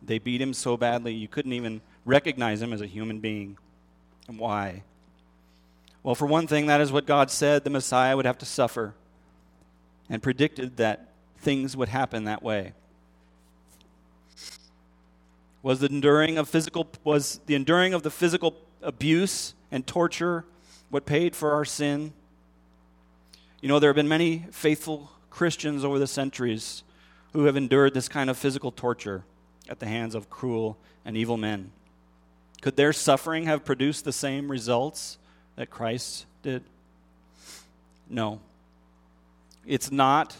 They 0.02 0.20
beat 0.20 0.42
him 0.42 0.54
so 0.54 0.78
badly 0.78 1.14
you 1.14 1.28
couldn't 1.28 1.54
even 1.54 1.82
recognize 2.06 2.62
him 2.62 2.74
as 2.74 2.82
a 2.82 2.88
human 2.88 3.20
being. 3.20 3.58
And 4.28 4.40
why? 4.40 4.84
Well, 6.04 6.16
for 6.16 6.26
one 6.26 6.48
thing, 6.48 6.66
that 6.66 6.82
is 6.82 6.92
what 6.92 7.06
God 7.06 7.30
said 7.30 7.64
the 7.64 7.70
Messiah 7.70 8.16
would 8.16 8.26
have 8.26 8.40
to 8.40 8.46
suffer 8.46 8.96
and 10.10 10.22
predicted 10.22 10.78
that 10.78 11.10
things 11.38 11.78
would 11.78 11.90
happen 11.90 12.24
that 12.26 12.42
way. 12.42 12.74
Was 15.64 15.80
the 15.80 15.88
enduring 15.88 16.38
of 16.40 16.50
physical 16.50 16.88
was 17.04 17.40
the 17.46 17.54
enduring 17.54 17.94
of 17.94 18.02
the 18.02 18.10
physical 18.10 18.56
abuse 18.82 19.54
and 19.72 19.86
torture 19.86 20.44
what 20.90 21.06
paid 21.06 21.36
for 21.36 21.54
our 21.54 21.66
sin? 21.66 22.14
You 23.62 23.70
know, 23.70 23.78
there 23.78 23.90
have 23.90 23.96
been 23.96 24.08
many 24.08 24.48
faithful 24.52 25.12
Christians 25.30 25.86
over 25.86 26.00
the 26.00 26.08
centuries 26.08 26.84
who 27.34 27.46
have 27.46 27.56
endured 27.56 27.94
this 27.94 28.10
kind 28.10 28.30
of 28.30 28.38
physical 28.38 28.72
torture 28.72 29.24
at 29.70 29.80
the 29.80 29.86
hands 29.86 30.16
of 30.16 30.30
cruel 30.30 30.78
and 31.06 31.16
evil 31.16 31.38
men. 31.38 31.72
Could 32.62 32.76
their 32.76 32.94
suffering 32.94 33.46
have 33.46 33.66
produced 33.66 34.06
the 34.06 34.14
same 34.14 34.52
results 34.52 35.18
that 35.56 35.70
Christ 35.70 36.26
did? 36.44 36.64
No. 38.10 38.40
It's 39.66 39.92
not 39.92 40.36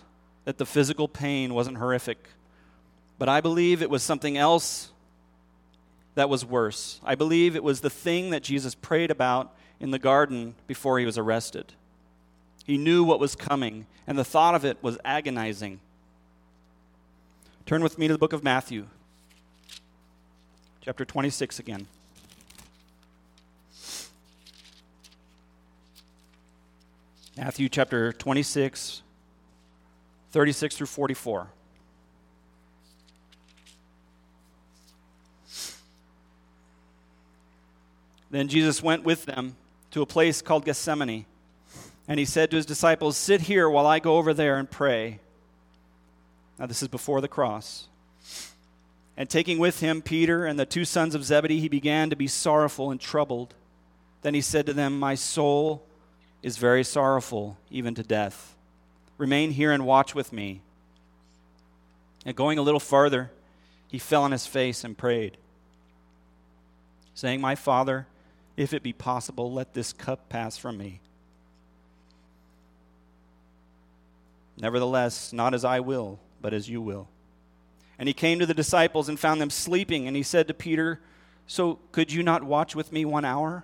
that 0.46 0.58
the 0.58 0.66
physical 0.66 1.08
pain 1.08 1.54
wasn't 1.54 1.78
horrific, 1.78 2.28
but 3.18 3.30
I 3.30 3.42
believe 3.42 3.82
it 3.82 3.90
was 3.90 4.04
something 4.04 4.38
else 4.38 4.92
that 6.16 6.30
was 6.30 6.46
worse. 6.46 7.00
I 7.04 7.16
believe 7.16 7.56
it 7.56 7.64
was 7.64 7.82
the 7.82 7.90
thing 7.90 8.32
that 8.32 8.44
Jesus 8.44 8.76
prayed 8.76 9.12
about 9.12 9.54
in 9.80 9.92
the 9.92 10.00
garden 10.00 10.56
before 10.68 11.00
he 11.00 11.06
was 11.06 11.18
arrested. 11.18 11.74
He 12.66 12.78
knew 12.78 13.04
what 13.04 13.20
was 13.20 13.36
coming, 13.36 13.88
and 14.06 14.18
the 14.18 14.24
thought 14.24 14.56
of 14.56 14.66
it 14.66 14.78
was 14.82 14.98
agonizing. 15.04 15.80
Turn 17.66 17.82
with 17.82 17.98
me 17.98 18.08
to 18.08 18.14
the 18.14 18.20
book 18.20 18.34
of 18.34 18.44
Matthew, 18.44 18.88
chapter 20.82 21.06
26 21.06 21.60
again. 21.60 21.86
Matthew 27.38 27.70
chapter 27.70 28.12
26, 28.12 29.04
36 30.32 30.76
through 30.76 30.88
44. 30.88 31.48
Then 38.32 38.48
Jesus 38.48 38.82
went 38.82 39.04
with 39.04 39.26
them 39.26 39.56
to 39.92 40.02
a 40.02 40.06
place 40.06 40.42
called 40.42 40.66
Gethsemane, 40.66 41.26
and 42.08 42.20
he 42.20 42.26
said 42.26 42.50
to 42.52 42.58
his 42.58 42.66
disciples, 42.66 43.18
Sit 43.18 43.42
here 43.42 43.70
while 43.70 43.86
I 43.86 44.00
go 44.00 44.18
over 44.18 44.34
there 44.34 44.58
and 44.58 44.70
pray. 44.70 45.20
Now, 46.58 46.66
this 46.66 46.82
is 46.82 46.88
before 46.88 47.22
the 47.22 47.28
cross. 47.28 47.88
And 49.18 49.30
taking 49.30 49.60
with 49.60 49.82
him 49.82 50.02
Peter 50.02 50.46
and 50.46 50.60
the 50.60 50.66
two 50.66 50.86
sons 50.86 51.16
of 51.16 51.24
Zebedee, 51.26 51.60
he 51.60 51.70
began 51.70 52.10
to 52.10 52.16
be 52.16 52.28
sorrowful 52.28 52.92
and 52.92 53.00
troubled. 53.00 53.54
Then 54.22 54.34
he 54.34 54.42
said 54.42 54.66
to 54.66 54.74
them, 54.74 55.00
My 55.00 55.16
soul 55.16 55.84
is 56.42 56.58
very 56.58 56.84
sorrowful, 56.84 57.58
even 57.70 57.94
to 57.96 58.04
death. 58.04 58.56
Remain 59.18 59.52
here 59.52 59.72
and 59.72 59.86
watch 59.86 60.16
with 60.16 60.34
me. 60.34 60.62
And 62.26 62.36
going 62.36 62.58
a 62.58 62.62
little 62.64 62.80
farther, 62.80 63.32
he 63.88 64.00
fell 64.00 64.24
on 64.24 64.32
his 64.32 64.48
face 64.48 64.84
and 64.84 64.98
prayed, 64.98 65.38
saying, 67.14 67.42
My 67.42 67.56
Father, 67.56 68.08
if 68.58 68.74
it 68.74 68.84
be 68.84 68.94
possible, 68.94 69.52
let 69.52 69.74
this 69.74 69.92
cup 69.92 70.30
pass 70.30 70.58
from 70.58 70.78
me. 70.78 71.02
Nevertheless, 74.58 75.34
not 75.34 75.54
as 75.54 75.66
I 75.66 75.80
will, 75.80 76.20
but 76.42 76.54
as 76.54 76.70
you 76.70 76.82
will. 76.82 77.08
And 78.02 78.08
he 78.08 78.16
came 78.16 78.40
to 78.40 78.48
the 78.48 78.56
disciples 78.56 79.10
and 79.10 79.20
found 79.20 79.40
them 79.40 79.52
sleeping, 79.52 80.08
and 80.08 80.16
he 80.16 80.24
said 80.24 80.48
to 80.48 80.56
Peter, 80.56 81.00
So 81.46 81.78
could 81.92 82.12
you 82.12 82.24
not 82.24 82.44
watch 82.44 82.76
with 82.76 82.92
me 82.92 83.06
one 83.06 83.24
hour? 83.24 83.64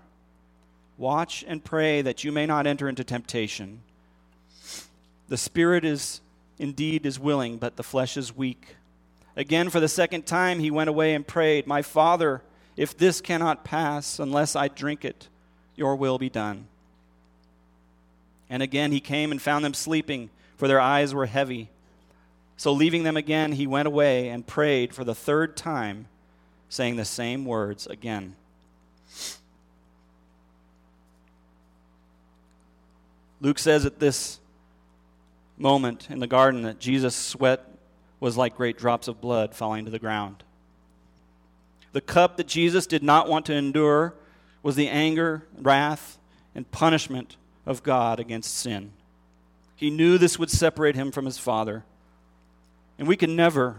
Watch 0.96 1.44
and 1.48 1.64
pray 1.64 2.04
that 2.04 2.24
you 2.24 2.32
may 2.32 2.46
not 2.46 2.68
enter 2.68 2.88
into 2.88 3.04
temptation. 3.04 3.82
The 5.28 5.38
spirit 5.38 5.84
is 5.84 6.22
indeed 6.60 7.08
is 7.08 7.20
willing, 7.20 7.58
but 7.58 7.78
the 7.78 7.84
flesh 7.84 8.16
is 8.16 8.38
weak. 8.38 8.76
Again, 9.36 9.72
for 9.72 9.80
the 9.80 9.88
second 9.88 10.28
time, 10.28 10.60
he 10.60 10.70
went 10.70 10.92
away 10.92 11.16
and 11.16 11.26
prayed, 11.26 11.66
My 11.66 11.82
Father, 11.82 12.44
if 12.76 12.96
this 12.96 13.22
cannot 13.22 13.64
pass 13.64 14.20
unless 14.20 14.56
I 14.56 14.68
drink 14.68 15.04
it, 15.04 15.30
your 15.76 15.96
will 15.96 16.20
be 16.20 16.30
done. 16.30 16.68
And 18.52 18.62
again, 18.62 18.92
he 18.92 19.00
came 19.00 19.32
and 19.32 19.42
found 19.42 19.66
them 19.66 19.74
sleeping, 19.74 20.30
for 20.58 20.68
their 20.68 20.80
eyes 20.80 21.12
were 21.12 21.26
heavy. 21.26 21.70
So, 22.58 22.74
leaving 22.74 23.04
them 23.04 23.16
again, 23.16 23.52
he 23.52 23.68
went 23.68 23.88
away 23.88 24.30
and 24.30 24.46
prayed 24.46 24.94
for 24.94 25.04
the 25.04 25.14
third 25.14 25.56
time, 25.56 26.08
saying 26.70 26.96
the 26.96 27.06
same 27.06 27.46
words 27.46 27.86
again. 27.86 28.36
Luke 33.40 33.60
says 33.60 33.86
at 33.86 34.00
this 34.00 34.40
moment 35.58 36.10
in 36.10 36.20
the 36.20 36.28
garden 36.28 36.64
that 36.64 36.80
Jesus' 36.80 37.16
sweat 37.16 37.64
was 38.20 38.36
like 38.36 38.58
great 38.58 38.78
drops 38.78 39.08
of 39.08 39.22
blood 39.22 39.54
falling 39.54 39.86
to 39.86 39.92
the 39.92 40.00
ground. 40.00 40.44
The 41.92 42.02
cup 42.02 42.38
that 42.38 42.48
Jesus 42.48 42.88
did 42.88 43.04
not 43.04 43.30
want 43.30 43.46
to 43.46 43.54
endure 43.54 44.16
was 44.64 44.76
the 44.76 44.90
anger, 44.90 45.44
wrath, 45.58 46.18
and 46.56 46.70
punishment 46.72 47.38
of 47.66 47.84
God 47.84 48.20
against 48.20 48.56
sin. 48.56 48.92
He 49.76 49.92
knew 49.92 50.18
this 50.18 50.40
would 50.40 50.50
separate 50.50 50.96
him 50.96 51.12
from 51.12 51.26
his 51.26 51.38
Father. 51.38 51.84
And 52.98 53.08
we 53.08 53.16
can 53.16 53.36
never 53.36 53.76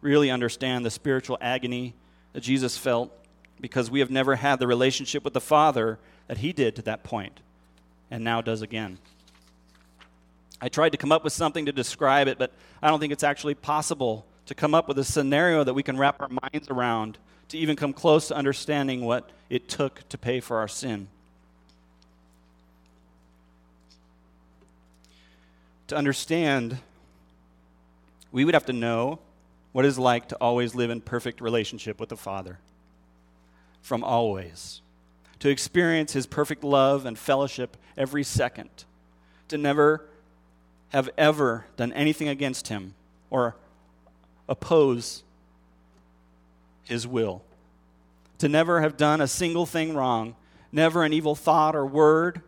really 0.00 0.30
understand 0.30 0.84
the 0.84 0.90
spiritual 0.90 1.38
agony 1.40 1.94
that 2.32 2.42
Jesus 2.42 2.76
felt 2.76 3.12
because 3.60 3.90
we 3.90 4.00
have 4.00 4.10
never 4.10 4.36
had 4.36 4.58
the 4.58 4.66
relationship 4.66 5.24
with 5.24 5.34
the 5.34 5.40
Father 5.40 5.98
that 6.28 6.38
he 6.38 6.52
did 6.52 6.76
to 6.76 6.82
that 6.82 7.02
point 7.02 7.40
and 8.10 8.24
now 8.24 8.40
does 8.40 8.62
again. 8.62 8.98
I 10.60 10.68
tried 10.68 10.90
to 10.90 10.98
come 10.98 11.12
up 11.12 11.24
with 11.24 11.32
something 11.32 11.66
to 11.66 11.72
describe 11.72 12.28
it, 12.28 12.38
but 12.38 12.52
I 12.82 12.88
don't 12.88 13.00
think 13.00 13.12
it's 13.12 13.24
actually 13.24 13.54
possible 13.54 14.26
to 14.46 14.54
come 14.54 14.74
up 14.74 14.88
with 14.88 14.98
a 14.98 15.04
scenario 15.04 15.64
that 15.64 15.74
we 15.74 15.82
can 15.82 15.96
wrap 15.96 16.20
our 16.20 16.28
minds 16.28 16.68
around 16.68 17.18
to 17.48 17.58
even 17.58 17.76
come 17.76 17.92
close 17.92 18.28
to 18.28 18.36
understanding 18.36 19.04
what 19.04 19.30
it 19.48 19.68
took 19.68 20.06
to 20.08 20.18
pay 20.18 20.40
for 20.40 20.58
our 20.58 20.68
sin. 20.68 21.08
To 25.88 25.96
understand, 25.96 26.78
we 28.32 28.44
would 28.44 28.54
have 28.54 28.66
to 28.66 28.72
know 28.72 29.18
what 29.72 29.84
it's 29.84 29.98
like 29.98 30.28
to 30.28 30.36
always 30.36 30.74
live 30.74 30.90
in 30.90 31.00
perfect 31.00 31.40
relationship 31.40 32.00
with 32.00 32.08
the 32.08 32.16
Father. 32.16 32.58
From 33.82 34.04
always. 34.04 34.80
To 35.40 35.48
experience 35.48 36.12
his 36.12 36.26
perfect 36.26 36.64
love 36.64 37.06
and 37.06 37.18
fellowship 37.18 37.76
every 37.96 38.24
second, 38.24 38.70
to 39.48 39.56
never 39.56 40.04
have 40.90 41.08
ever 41.16 41.66
done 41.76 41.92
anything 41.92 42.28
against 42.28 42.68
him 42.68 42.94
or 43.30 43.56
oppose 44.48 45.22
his 46.84 47.06
will, 47.06 47.42
to 48.38 48.48
never 48.48 48.80
have 48.80 48.96
done 48.96 49.20
a 49.20 49.28
single 49.28 49.66
thing 49.66 49.94
wrong, 49.94 50.34
never 50.72 51.04
an 51.04 51.12
evil 51.12 51.34
thought 51.34 51.74
or 51.74 51.86
word, 51.86 52.42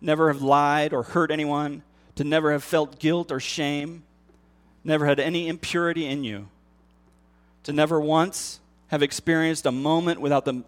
never 0.00 0.32
have 0.32 0.42
lied 0.42 0.92
or 0.92 1.04
hurt 1.04 1.30
anyone, 1.30 1.82
to 2.16 2.24
never 2.24 2.52
have 2.52 2.64
felt 2.64 2.98
guilt 2.98 3.32
or 3.32 3.40
shame, 3.40 4.02
never 4.84 5.06
had 5.06 5.20
any 5.20 5.48
impurity 5.48 6.06
in 6.06 6.24
you, 6.24 6.48
to 7.64 7.72
never 7.72 8.00
once 8.00 8.60
have 8.88 9.02
experienced 9.02 9.66
a 9.66 9.72
moment 9.72 10.20
without 10.20 10.44
the 10.44 10.64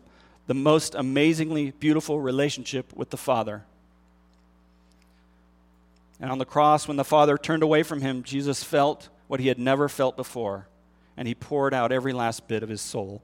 the 0.47 0.55
most 0.55 0.95
amazingly 0.95 1.71
beautiful 1.73 2.21
relationship 2.21 2.93
with 2.95 3.11
the 3.11 3.17
Father. 3.17 3.65
And 6.21 6.31
on 6.31 6.39
the 6.39 6.45
cross, 6.45 6.87
when 6.87 6.97
the 6.97 7.05
Father 7.05 7.37
turned 7.37 7.63
away 7.63 7.83
from 7.83 8.01
him, 8.01 8.23
Jesus 8.23 8.63
felt 8.63 9.09
what 9.27 9.41
he 9.41 9.49
had 9.49 9.59
never 9.59 9.89
felt 9.89 10.17
before, 10.17 10.69
and 11.17 11.27
he 11.27 11.35
poured 11.35 11.75
out 11.75 11.93
every 11.93 12.13
last 12.13 12.47
bit 12.47 12.63
of 12.63 12.69
his 12.69 12.81
soul. 12.81 13.23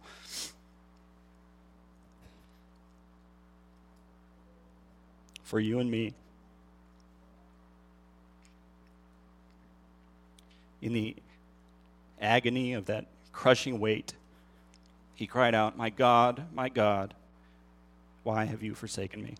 For 5.45 5.61
you 5.61 5.79
and 5.79 5.91
me. 5.91 6.15
In 10.83 10.93
the 10.93 11.17
agony 12.21 12.73
of 12.73 12.87
that 12.87 13.07
crushing 13.33 13.81
weight, 13.81 14.15
he 15.15 15.27
cried 15.27 15.55
out, 15.55 15.77
My 15.77 15.91
God, 15.91 16.45
my 16.55 16.69
God, 16.69 17.15
why 18.23 18.45
have 18.45 18.63
you 18.63 18.75
forsaken 18.75 19.23
me? 19.23 19.35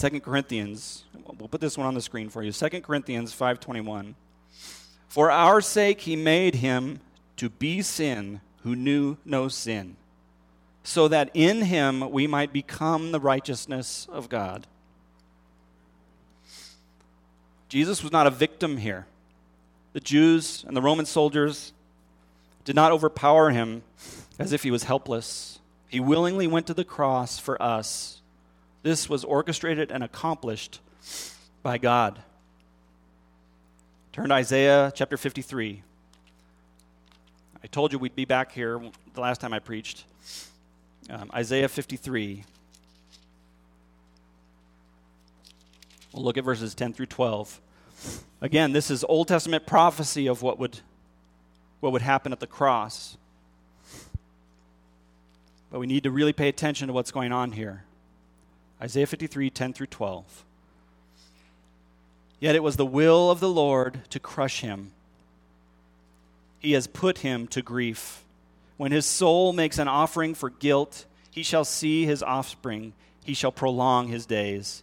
2 0.00 0.20
Corinthians, 0.20 1.04
we'll 1.38 1.48
put 1.48 1.60
this 1.60 1.76
one 1.76 1.86
on 1.86 1.94
the 1.94 2.00
screen 2.00 2.30
for 2.30 2.42
you. 2.42 2.52
2 2.52 2.80
Corinthians 2.82 3.34
5:21. 3.34 4.14
For 5.08 5.30
our 5.30 5.60
sake 5.60 6.02
he 6.02 6.16
made 6.16 6.54
him 6.56 7.00
to 7.36 7.50
be 7.50 7.82
sin 7.82 8.40
who 8.62 8.76
knew 8.76 9.16
no 9.24 9.48
sin, 9.48 9.96
so 10.82 11.08
that 11.08 11.30
in 11.34 11.62
him 11.62 12.10
we 12.10 12.26
might 12.26 12.52
become 12.52 13.12
the 13.12 13.20
righteousness 13.20 14.06
of 14.10 14.28
God. 14.28 14.66
Jesus 17.70 18.02
was 18.02 18.10
not 18.10 18.26
a 18.26 18.30
victim 18.30 18.78
here. 18.78 19.06
The 19.92 20.00
Jews 20.00 20.64
and 20.66 20.76
the 20.76 20.82
Roman 20.82 21.06
soldiers 21.06 21.72
did 22.64 22.74
not 22.74 22.90
overpower 22.90 23.50
him 23.50 23.82
as 24.40 24.52
if 24.52 24.64
he 24.64 24.72
was 24.72 24.82
helpless. 24.82 25.60
He 25.88 26.00
willingly 26.00 26.48
went 26.48 26.66
to 26.66 26.74
the 26.74 26.84
cross 26.84 27.38
for 27.38 27.60
us. 27.62 28.20
This 28.82 29.08
was 29.08 29.24
orchestrated 29.24 29.92
and 29.92 30.02
accomplished 30.02 30.80
by 31.62 31.78
God. 31.78 32.20
Turn 34.12 34.30
to 34.30 34.34
Isaiah 34.34 34.92
chapter 34.92 35.16
53. 35.16 35.82
I 37.62 37.66
told 37.68 37.92
you 37.92 38.00
we'd 38.00 38.16
be 38.16 38.24
back 38.24 38.50
here 38.50 38.80
the 39.14 39.20
last 39.20 39.40
time 39.40 39.52
I 39.52 39.60
preached. 39.60 40.06
Um, 41.08 41.30
Isaiah 41.32 41.68
53. 41.68 42.44
We'll 46.12 46.24
look 46.24 46.38
at 46.38 46.44
verses 46.44 46.74
10 46.74 46.92
through 46.92 47.06
12. 47.06 47.60
Again, 48.40 48.72
this 48.72 48.90
is 48.90 49.04
Old 49.04 49.28
Testament 49.28 49.66
prophecy 49.66 50.26
of 50.26 50.42
what 50.42 50.58
would, 50.58 50.80
what 51.80 51.92
would 51.92 52.02
happen 52.02 52.32
at 52.32 52.40
the 52.40 52.46
cross. 52.46 53.16
But 55.70 55.78
we 55.78 55.86
need 55.86 56.02
to 56.02 56.10
really 56.10 56.32
pay 56.32 56.48
attention 56.48 56.88
to 56.88 56.92
what's 56.92 57.12
going 57.12 57.32
on 57.32 57.52
here. 57.52 57.84
Isaiah 58.82 59.06
53, 59.06 59.50
10 59.50 59.72
through 59.72 59.86
12. 59.86 60.44
Yet 62.40 62.56
it 62.56 62.62
was 62.62 62.76
the 62.76 62.86
will 62.86 63.30
of 63.30 63.40
the 63.40 63.48
Lord 63.48 64.00
to 64.08 64.18
crush 64.18 64.62
him. 64.62 64.92
He 66.58 66.72
has 66.72 66.86
put 66.86 67.18
him 67.18 67.46
to 67.48 67.62
grief. 67.62 68.24
When 68.78 68.92
his 68.92 69.04
soul 69.04 69.52
makes 69.52 69.78
an 69.78 69.88
offering 69.88 70.34
for 70.34 70.48
guilt, 70.48 71.04
he 71.30 71.42
shall 71.42 71.64
see 71.64 72.06
his 72.06 72.22
offspring, 72.22 72.94
he 73.24 73.34
shall 73.34 73.52
prolong 73.52 74.08
his 74.08 74.24
days. 74.24 74.82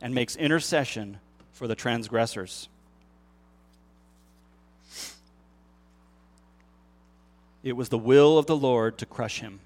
and 0.00 0.14
makes 0.14 0.36
intercession 0.36 1.18
for 1.52 1.66
the 1.66 1.74
transgressors. 1.74 2.68
It 7.62 7.76
was 7.76 7.88
the 7.88 7.98
will 7.98 8.36
of 8.36 8.46
the 8.46 8.56
Lord 8.56 8.98
to 8.98 9.06
crush 9.06 9.40
him. 9.40 9.60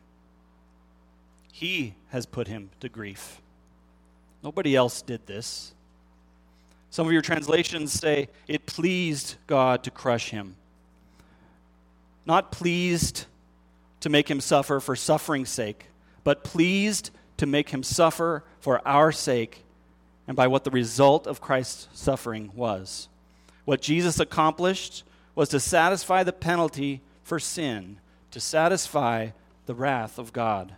He 1.52 1.94
has 2.10 2.26
put 2.26 2.46
him 2.46 2.70
to 2.78 2.88
grief. 2.88 3.40
Nobody 4.44 4.76
else 4.76 5.02
did 5.02 5.26
this. 5.26 5.74
Some 6.90 7.06
of 7.06 7.12
your 7.12 7.22
translations 7.22 7.92
say 7.92 8.28
it 8.46 8.66
pleased 8.66 9.34
God 9.48 9.82
to 9.82 9.90
crush 9.90 10.30
him. 10.30 10.54
Not 12.24 12.52
pleased 12.52 13.24
to 14.00 14.08
make 14.08 14.30
him 14.30 14.40
suffer 14.40 14.78
for 14.78 14.94
suffering's 14.94 15.50
sake, 15.50 15.86
but 16.22 16.44
pleased 16.44 17.10
to 17.38 17.46
make 17.46 17.70
him 17.70 17.82
suffer 17.82 18.44
for 18.60 18.86
our 18.86 19.10
sake 19.10 19.64
and 20.28 20.36
by 20.36 20.46
what 20.46 20.62
the 20.62 20.70
result 20.70 21.26
of 21.26 21.40
Christ's 21.40 21.88
suffering 21.92 22.52
was. 22.54 23.08
What 23.64 23.80
Jesus 23.80 24.20
accomplished 24.20 25.02
was 25.34 25.48
to 25.48 25.58
satisfy 25.58 26.22
the 26.22 26.32
penalty 26.32 27.00
for 27.24 27.40
sin, 27.40 27.98
to 28.30 28.38
satisfy 28.38 29.30
the 29.66 29.74
wrath 29.74 30.18
of 30.18 30.34
God. 30.34 30.74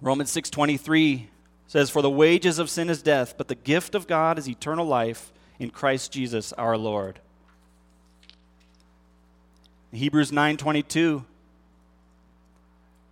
Romans 0.00 0.30
6:23 0.30 1.26
says, 1.66 1.90
For 1.90 2.02
the 2.02 2.10
wages 2.10 2.58
of 2.58 2.70
sin 2.70 2.88
is 2.88 3.02
death, 3.02 3.34
but 3.36 3.48
the 3.48 3.54
gift 3.54 3.94
of 3.94 4.06
God 4.06 4.38
is 4.38 4.48
eternal 4.48 4.86
life 4.86 5.32
in 5.58 5.70
Christ 5.70 6.12
Jesus 6.12 6.52
our 6.54 6.76
Lord. 6.76 7.20
Hebrews 9.92 10.30
9:22 10.30 11.24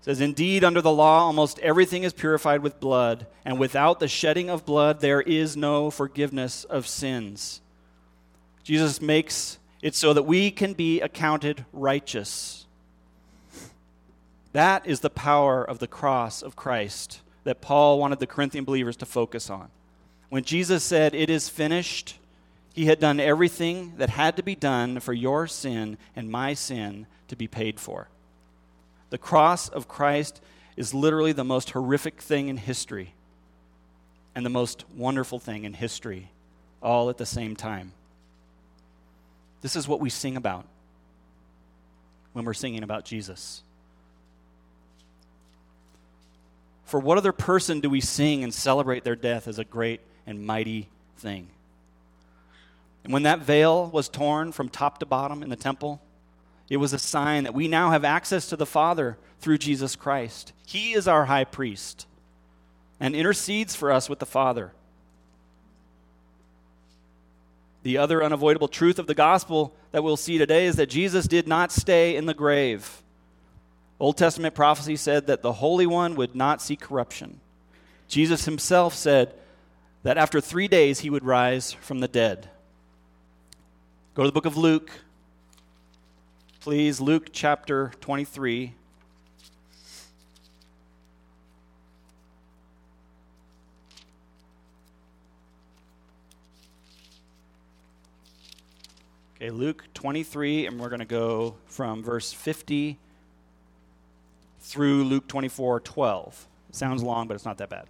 says 0.00 0.20
indeed 0.20 0.64
under 0.64 0.80
the 0.80 0.92
law 0.92 1.20
almost 1.20 1.58
everything 1.58 2.04
is 2.04 2.12
purified 2.12 2.62
with 2.62 2.80
blood 2.80 3.26
and 3.44 3.58
without 3.58 4.00
the 4.00 4.08
shedding 4.08 4.48
of 4.48 4.64
blood 4.64 5.00
there 5.00 5.20
is 5.20 5.56
no 5.56 5.90
forgiveness 5.90 6.64
of 6.64 6.86
sins. 6.86 7.60
Jesus 8.64 9.00
makes 9.00 9.58
it 9.82 9.94
so 9.94 10.12
that 10.12 10.22
we 10.22 10.50
can 10.50 10.72
be 10.72 11.00
accounted 11.00 11.64
righteous. 11.72 12.66
That 14.52 14.86
is 14.86 15.00
the 15.00 15.10
power 15.10 15.62
of 15.64 15.78
the 15.78 15.86
cross 15.86 16.42
of 16.42 16.56
Christ 16.56 17.20
that 17.44 17.60
Paul 17.60 17.98
wanted 17.98 18.18
the 18.18 18.26
Corinthian 18.26 18.64
believers 18.64 18.96
to 18.98 19.06
focus 19.06 19.48
on. 19.48 19.68
When 20.28 20.44
Jesus 20.44 20.84
said, 20.84 21.14
It 21.14 21.30
is 21.30 21.48
finished, 21.48 22.18
he 22.74 22.86
had 22.86 23.00
done 23.00 23.20
everything 23.20 23.94
that 23.96 24.10
had 24.10 24.36
to 24.36 24.42
be 24.42 24.54
done 24.54 25.00
for 25.00 25.12
your 25.12 25.46
sin 25.46 25.98
and 26.14 26.30
my 26.30 26.54
sin 26.54 27.06
to 27.28 27.36
be 27.36 27.48
paid 27.48 27.80
for. 27.80 28.08
The 29.10 29.18
cross 29.18 29.68
of 29.68 29.88
Christ 29.88 30.40
is 30.76 30.94
literally 30.94 31.32
the 31.32 31.44
most 31.44 31.70
horrific 31.70 32.20
thing 32.20 32.48
in 32.48 32.56
history 32.56 33.14
and 34.34 34.46
the 34.46 34.50
most 34.50 34.84
wonderful 34.96 35.38
thing 35.38 35.64
in 35.64 35.74
history, 35.74 36.30
all 36.82 37.10
at 37.10 37.18
the 37.18 37.26
same 37.26 37.56
time. 37.56 37.92
This 39.60 39.76
is 39.76 39.86
what 39.86 40.00
we 40.00 40.08
sing 40.08 40.36
about 40.36 40.64
when 42.32 42.44
we're 42.44 42.54
singing 42.54 42.82
about 42.82 43.04
Jesus. 43.04 43.62
For 46.84 46.98
what 46.98 47.18
other 47.18 47.32
person 47.32 47.80
do 47.80 47.90
we 47.90 48.00
sing 48.00 48.42
and 48.42 48.54
celebrate 48.54 49.04
their 49.04 49.16
death 49.16 49.46
as 49.46 49.58
a 49.58 49.64
great 49.64 50.00
and 50.26 50.44
mighty 50.46 50.88
thing? 51.18 51.48
And 53.04 53.12
when 53.12 53.22
that 53.24 53.40
veil 53.40 53.88
was 53.88 54.08
torn 54.08 54.52
from 54.52 54.68
top 54.68 54.98
to 54.98 55.06
bottom 55.06 55.42
in 55.42 55.50
the 55.50 55.56
temple, 55.56 56.00
it 56.70 56.76
was 56.76 56.92
a 56.92 56.98
sign 56.98 57.44
that 57.44 57.52
we 57.52 57.68
now 57.68 57.90
have 57.90 58.04
access 58.04 58.46
to 58.48 58.56
the 58.56 58.64
Father 58.64 59.18
through 59.40 59.58
Jesus 59.58 59.96
Christ. 59.96 60.52
He 60.64 60.92
is 60.92 61.08
our 61.08 61.26
high 61.26 61.44
priest 61.44 62.06
and 63.00 63.16
intercedes 63.16 63.74
for 63.74 63.90
us 63.90 64.08
with 64.08 64.20
the 64.20 64.26
Father. 64.26 64.72
The 67.82 67.98
other 67.98 68.22
unavoidable 68.22 68.68
truth 68.68 68.98
of 68.98 69.06
the 69.06 69.14
gospel 69.14 69.74
that 69.90 70.04
we'll 70.04 70.16
see 70.16 70.38
today 70.38 70.66
is 70.66 70.76
that 70.76 70.88
Jesus 70.90 71.26
did 71.26 71.48
not 71.48 71.72
stay 71.72 72.14
in 72.14 72.26
the 72.26 72.34
grave. 72.34 73.02
Old 73.98 74.16
Testament 74.16 74.54
prophecy 74.54 74.96
said 74.96 75.26
that 75.26 75.42
the 75.42 75.54
Holy 75.54 75.86
One 75.86 76.14
would 76.14 76.36
not 76.36 76.62
see 76.62 76.76
corruption. 76.76 77.40
Jesus 78.06 78.44
himself 78.44 78.94
said 78.94 79.34
that 80.04 80.18
after 80.18 80.40
three 80.40 80.68
days 80.68 81.00
he 81.00 81.10
would 81.10 81.24
rise 81.24 81.72
from 81.72 82.00
the 82.00 82.08
dead. 82.08 82.48
Go 84.14 84.22
to 84.22 84.28
the 84.28 84.32
book 84.32 84.46
of 84.46 84.56
Luke. 84.56 84.90
Please, 86.60 87.00
Luke 87.00 87.30
chapter 87.32 87.90
23. 88.02 88.74
Okay, 99.36 99.48
Luke 99.48 99.84
23, 99.94 100.66
and 100.66 100.78
we're 100.78 100.90
going 100.90 100.98
to 100.98 101.06
go 101.06 101.54
from 101.64 102.02
verse 102.02 102.30
50 102.30 102.98
through 104.60 105.04
Luke 105.04 105.26
24 105.28 105.80
12. 105.80 106.48
It 106.68 106.76
sounds 106.76 107.02
long, 107.02 107.26
but 107.26 107.36
it's 107.36 107.46
not 107.46 107.56
that 107.56 107.70
bad. 107.70 107.86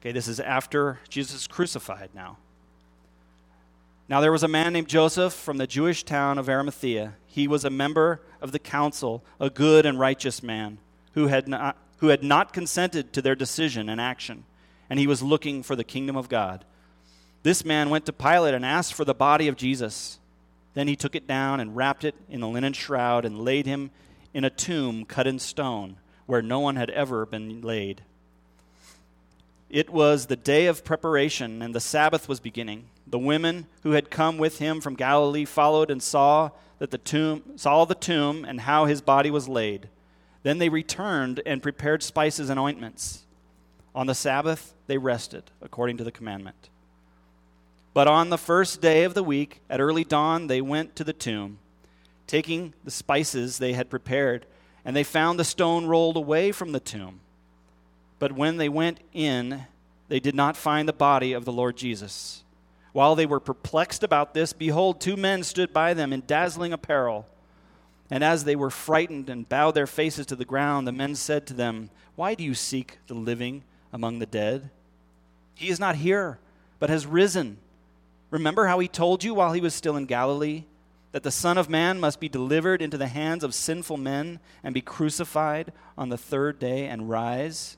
Okay, 0.00 0.10
this 0.10 0.26
is 0.26 0.40
after 0.40 0.98
Jesus 1.08 1.42
is 1.42 1.46
crucified 1.46 2.10
now. 2.16 2.38
Now 4.08 4.22
there 4.22 4.32
was 4.32 4.42
a 4.42 4.48
man 4.48 4.72
named 4.72 4.88
Joseph 4.88 5.34
from 5.34 5.58
the 5.58 5.66
Jewish 5.66 6.02
town 6.02 6.38
of 6.38 6.48
Arimathea. 6.48 7.14
He 7.26 7.46
was 7.46 7.64
a 7.64 7.70
member 7.70 8.22
of 8.40 8.52
the 8.52 8.58
council, 8.58 9.22
a 9.38 9.50
good 9.50 9.84
and 9.84 9.98
righteous 9.98 10.42
man 10.42 10.78
who 11.12 11.26
had 11.26 11.46
not, 11.46 11.76
who 11.98 12.08
had 12.08 12.22
not 12.22 12.54
consented 12.54 13.12
to 13.12 13.20
their 13.20 13.34
decision 13.34 13.88
and 13.90 14.00
action, 14.00 14.44
and 14.88 14.98
he 14.98 15.06
was 15.06 15.22
looking 15.22 15.62
for 15.62 15.76
the 15.76 15.84
kingdom 15.84 16.16
of 16.16 16.30
God. 16.30 16.64
This 17.42 17.64
man 17.64 17.90
went 17.90 18.06
to 18.06 18.12
Pilate 18.12 18.54
and 18.54 18.64
asked 18.64 18.94
for 18.94 19.04
the 19.04 19.14
body 19.14 19.46
of 19.46 19.56
Jesus. 19.56 20.18
Then 20.72 20.88
he 20.88 20.96
took 20.96 21.14
it 21.14 21.26
down 21.26 21.60
and 21.60 21.76
wrapped 21.76 22.04
it 22.04 22.14
in 22.30 22.42
a 22.42 22.48
linen 22.48 22.72
shroud 22.72 23.24
and 23.24 23.44
laid 23.44 23.66
him 23.66 23.90
in 24.32 24.44
a 24.44 24.50
tomb 24.50 25.04
cut 25.04 25.26
in 25.26 25.38
stone 25.38 25.96
where 26.26 26.42
no 26.42 26.60
one 26.60 26.76
had 26.76 26.90
ever 26.90 27.26
been 27.26 27.60
laid. 27.60 28.02
It 29.70 29.90
was 29.90 30.26
the 30.26 30.36
day 30.36 30.66
of 30.66 30.84
preparation, 30.84 31.60
and 31.60 31.74
the 31.74 31.80
Sabbath 31.80 32.28
was 32.28 32.40
beginning. 32.40 32.86
The 33.06 33.18
women 33.18 33.66
who 33.82 33.92
had 33.92 34.10
come 34.10 34.38
with 34.38 34.58
him 34.58 34.80
from 34.80 34.94
Galilee 34.94 35.44
followed 35.44 35.90
and 35.90 36.02
saw 36.02 36.50
that 36.78 36.90
the 36.90 36.98
tomb 36.98 37.42
saw 37.56 37.84
the 37.84 37.94
tomb 37.94 38.44
and 38.44 38.62
how 38.62 38.86
his 38.86 39.02
body 39.02 39.30
was 39.30 39.48
laid. 39.48 39.88
Then 40.42 40.58
they 40.58 40.68
returned 40.68 41.42
and 41.44 41.62
prepared 41.62 42.02
spices 42.02 42.48
and 42.48 42.58
ointments. 42.58 43.24
On 43.94 44.06
the 44.06 44.14
Sabbath 44.14 44.74
they 44.86 44.96
rested 44.96 45.50
according 45.60 45.98
to 45.98 46.04
the 46.04 46.12
commandment. 46.12 46.70
But 47.92 48.06
on 48.06 48.30
the 48.30 48.38
first 48.38 48.80
day 48.80 49.04
of 49.04 49.14
the 49.14 49.24
week, 49.24 49.60
at 49.68 49.80
early 49.80 50.04
dawn, 50.04 50.46
they 50.46 50.60
went 50.60 50.94
to 50.96 51.04
the 51.04 51.12
tomb, 51.12 51.58
taking 52.26 52.72
the 52.84 52.90
spices 52.90 53.58
they 53.58 53.72
had 53.72 53.90
prepared, 53.90 54.46
and 54.84 54.94
they 54.94 55.04
found 55.04 55.38
the 55.38 55.44
stone 55.44 55.86
rolled 55.86 56.16
away 56.16 56.52
from 56.52 56.72
the 56.72 56.80
tomb. 56.80 57.20
But 58.18 58.32
when 58.32 58.56
they 58.56 58.68
went 58.68 59.00
in, 59.12 59.66
they 60.08 60.20
did 60.20 60.34
not 60.34 60.56
find 60.56 60.88
the 60.88 60.92
body 60.92 61.32
of 61.32 61.44
the 61.44 61.52
Lord 61.52 61.76
Jesus. 61.76 62.42
While 62.92 63.14
they 63.14 63.26
were 63.26 63.40
perplexed 63.40 64.02
about 64.02 64.34
this, 64.34 64.52
behold, 64.52 65.00
two 65.00 65.16
men 65.16 65.42
stood 65.42 65.72
by 65.72 65.94
them 65.94 66.12
in 66.12 66.24
dazzling 66.26 66.72
apparel. 66.72 67.26
And 68.10 68.24
as 68.24 68.44
they 68.44 68.56
were 68.56 68.70
frightened 68.70 69.28
and 69.28 69.48
bowed 69.48 69.72
their 69.72 69.86
faces 69.86 70.26
to 70.26 70.36
the 70.36 70.44
ground, 70.44 70.86
the 70.86 70.92
men 70.92 71.14
said 71.14 71.46
to 71.46 71.54
them, 71.54 71.90
Why 72.16 72.34
do 72.34 72.42
you 72.42 72.54
seek 72.54 72.98
the 73.06 73.14
living 73.14 73.62
among 73.92 74.18
the 74.18 74.26
dead? 74.26 74.70
He 75.54 75.68
is 75.68 75.78
not 75.78 75.96
here, 75.96 76.38
but 76.78 76.90
has 76.90 77.06
risen. 77.06 77.58
Remember 78.30 78.66
how 78.66 78.78
he 78.78 78.88
told 78.88 79.24
you 79.24 79.34
while 79.34 79.52
he 79.52 79.60
was 79.60 79.74
still 79.74 79.96
in 79.96 80.06
Galilee 80.06 80.64
that 81.12 81.22
the 81.22 81.30
Son 81.30 81.56
of 81.56 81.70
Man 81.70 81.98
must 81.98 82.20
be 82.20 82.28
delivered 82.28 82.82
into 82.82 82.98
the 82.98 83.08
hands 83.08 83.42
of 83.42 83.54
sinful 83.54 83.96
men 83.96 84.40
and 84.62 84.74
be 84.74 84.82
crucified 84.82 85.72
on 85.96 86.10
the 86.10 86.18
third 86.18 86.58
day 86.58 86.86
and 86.86 87.08
rise? 87.08 87.77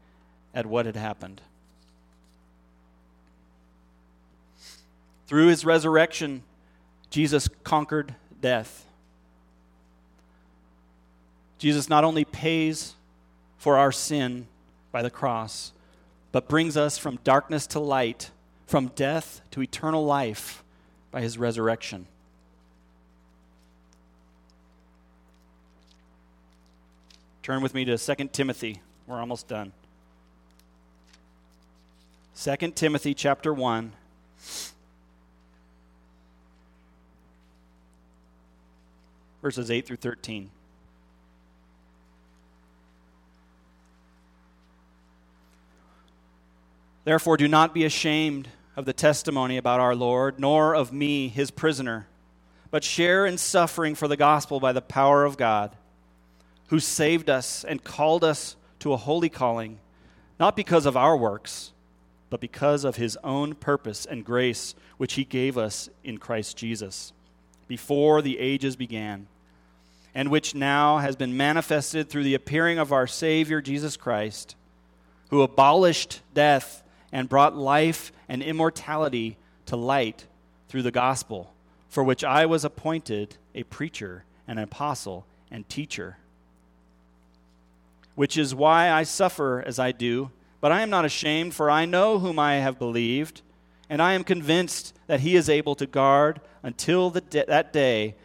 at 0.53 0.65
what 0.65 0.85
had 0.85 0.95
happened. 0.95 1.41
Through 5.27 5.47
his 5.47 5.63
resurrection, 5.63 6.43
Jesus 7.09 7.47
conquered 7.63 8.15
death. 8.41 8.85
Jesus 11.57 11.87
not 11.89 12.03
only 12.03 12.25
pays 12.25 12.95
for 13.57 13.77
our 13.77 13.91
sin, 13.91 14.47
by 14.91 15.01
the 15.01 15.09
cross, 15.09 15.71
but 16.31 16.47
brings 16.47 16.77
us 16.77 16.97
from 16.97 17.19
darkness 17.23 17.65
to 17.67 17.79
light, 17.79 18.31
from 18.67 18.87
death 18.95 19.41
to 19.51 19.61
eternal 19.61 20.05
life 20.05 20.63
by 21.11 21.21
his 21.21 21.37
resurrection. 21.37 22.07
Turn 27.43 27.61
with 27.61 27.73
me 27.73 27.85
to 27.85 27.97
2 27.97 28.29
Timothy. 28.31 28.81
We're 29.07 29.19
almost 29.19 29.47
done. 29.47 29.71
2 32.43 32.55
Timothy 32.71 33.13
chapter 33.13 33.53
1 33.53 33.91
verses 39.43 39.69
8 39.69 39.85
through 39.85 39.97
13. 39.97 40.49
Therefore, 47.03 47.37
do 47.37 47.47
not 47.47 47.75
be 47.75 47.85
ashamed 47.85 48.47
of 48.75 48.85
the 48.85 48.93
testimony 48.93 49.57
about 49.57 49.79
our 49.79 49.93
Lord, 49.93 50.39
nor 50.39 50.73
of 50.73 50.91
me, 50.91 51.27
his 51.27 51.51
prisoner, 51.51 52.07
but 52.71 52.83
share 52.83 53.27
in 53.27 53.37
suffering 53.37 53.93
for 53.93 54.07
the 54.07 54.17
gospel 54.17 54.59
by 54.59 54.73
the 54.73 54.81
power 54.81 55.25
of 55.25 55.37
God, 55.37 55.77
who 56.69 56.79
saved 56.79 57.29
us 57.29 57.63
and 57.63 57.83
called 57.83 58.23
us 58.23 58.55
to 58.79 58.93
a 58.93 58.97
holy 58.97 59.29
calling, 59.29 59.77
not 60.39 60.55
because 60.55 60.87
of 60.87 60.97
our 60.97 61.15
works, 61.15 61.71
but 62.31 62.39
because 62.39 62.85
of 62.85 62.95
his 62.95 63.17
own 63.25 63.53
purpose 63.53 64.05
and 64.05 64.25
grace, 64.25 64.73
which 64.97 65.13
he 65.13 65.25
gave 65.25 65.57
us 65.57 65.89
in 66.01 66.17
Christ 66.17 66.55
Jesus, 66.55 67.11
before 67.67 68.21
the 68.21 68.39
ages 68.39 68.77
began, 68.77 69.27
and 70.15 70.31
which 70.31 70.55
now 70.55 70.99
has 70.99 71.17
been 71.17 71.35
manifested 71.35 72.09
through 72.09 72.23
the 72.23 72.33
appearing 72.33 72.79
of 72.79 72.93
our 72.93 73.05
Savior 73.05 73.61
Jesus 73.61 73.97
Christ, 73.97 74.55
who 75.29 75.41
abolished 75.41 76.21
death 76.33 76.83
and 77.11 77.27
brought 77.27 77.57
life 77.57 78.13
and 78.29 78.41
immortality 78.41 79.35
to 79.65 79.75
light 79.75 80.25
through 80.69 80.83
the 80.83 80.91
gospel, 80.91 81.53
for 81.89 82.01
which 82.01 82.23
I 82.23 82.45
was 82.45 82.63
appointed 82.63 83.35
a 83.53 83.63
preacher, 83.63 84.23
and 84.47 84.57
an 84.57 84.63
apostle, 84.63 85.25
and 85.51 85.67
teacher. 85.67 86.15
Which 88.15 88.37
is 88.37 88.55
why 88.55 88.89
I 88.89 89.03
suffer 89.03 89.61
as 89.65 89.79
I 89.79 89.91
do, 89.91 90.31
but 90.61 90.71
I 90.71 90.81
am 90.81 90.89
not 90.89 91.05
ashamed, 91.05 91.53
for 91.55 91.69
I 91.69 91.85
know 91.85 92.19
whom 92.19 92.39
I 92.39 92.55
have 92.55 92.79
believed, 92.79 93.41
and 93.89 94.01
I 94.01 94.13
am 94.13 94.23
convinced 94.23 94.95
that 95.07 95.19
he 95.19 95.35
is 95.35 95.49
able 95.49 95.75
to 95.75 95.85
guard 95.87 96.39
until 96.63 97.09
that 97.09 97.73
day 97.73 98.15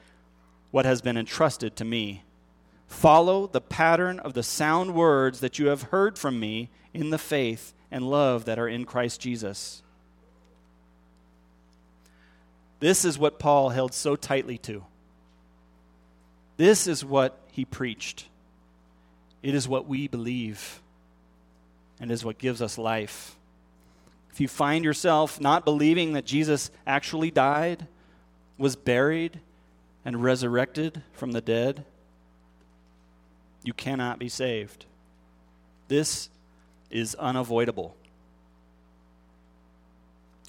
what 0.70 0.84
has 0.84 1.00
been 1.00 1.16
entrusted 1.16 1.74
to 1.76 1.84
me. 1.84 2.22
Follow 2.86 3.46
the 3.46 3.60
pattern 3.60 4.20
of 4.20 4.34
the 4.34 4.42
sound 4.42 4.94
words 4.94 5.40
that 5.40 5.58
you 5.58 5.68
have 5.68 5.84
heard 5.84 6.18
from 6.18 6.38
me 6.38 6.68
in 6.94 7.10
the 7.10 7.18
faith 7.18 7.72
and 7.90 8.08
love 8.08 8.44
that 8.44 8.58
are 8.58 8.68
in 8.68 8.84
Christ 8.84 9.20
Jesus. 9.20 9.82
This 12.78 13.04
is 13.04 13.18
what 13.18 13.38
Paul 13.38 13.70
held 13.70 13.94
so 13.94 14.14
tightly 14.14 14.58
to. 14.58 14.84
This 16.58 16.86
is 16.86 17.04
what 17.04 17.38
he 17.50 17.64
preached. 17.64 18.26
It 19.42 19.54
is 19.54 19.66
what 19.66 19.88
we 19.88 20.08
believe 20.08 20.80
and 22.00 22.10
is 22.10 22.24
what 22.24 22.38
gives 22.38 22.60
us 22.60 22.78
life. 22.78 23.36
If 24.30 24.40
you 24.40 24.48
find 24.48 24.84
yourself 24.84 25.40
not 25.40 25.64
believing 25.64 26.12
that 26.12 26.26
Jesus 26.26 26.70
actually 26.86 27.30
died, 27.30 27.86
was 28.58 28.76
buried, 28.76 29.40
and 30.04 30.22
resurrected 30.22 31.02
from 31.12 31.32
the 31.32 31.40
dead, 31.40 31.84
you 33.64 33.72
cannot 33.72 34.18
be 34.18 34.28
saved. 34.28 34.84
This 35.88 36.28
is 36.90 37.14
unavoidable. 37.16 37.96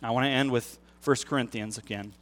I 0.04 0.12
want 0.12 0.26
to 0.26 0.30
end 0.30 0.52
with 0.52 0.78
1 1.04 1.16
Corinthians 1.26 1.80
again. 1.80 2.14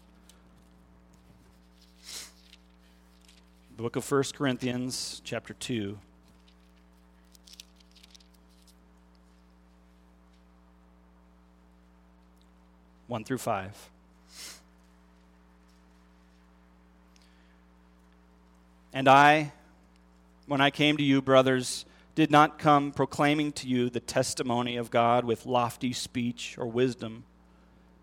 The 3.76 3.84
book 3.84 3.98
of 3.98 4.10
1 4.10 4.24
Corinthians, 4.34 5.22
chapter 5.26 5.54
2. 5.54 5.98
One 13.08 13.24
through 13.24 13.38
five. 13.38 13.76
And 18.94 19.10
I, 19.10 19.52
when 20.48 20.62
I 20.62 20.70
came 20.70 20.96
to 20.98 21.04
you, 21.04 21.22
brothers, 21.22 21.86
did 22.16 22.32
not 22.32 22.58
come 22.58 22.94
proclaiming 22.94 23.52
to 23.52 23.68
you 23.68 23.90
the 23.90 24.00
testimony 24.00 24.78
of 24.78 24.90
God 24.90 25.26
with 25.26 25.46
lofty 25.46 25.92
speech 25.92 26.56
or 26.58 26.66
wisdom. 26.66 27.26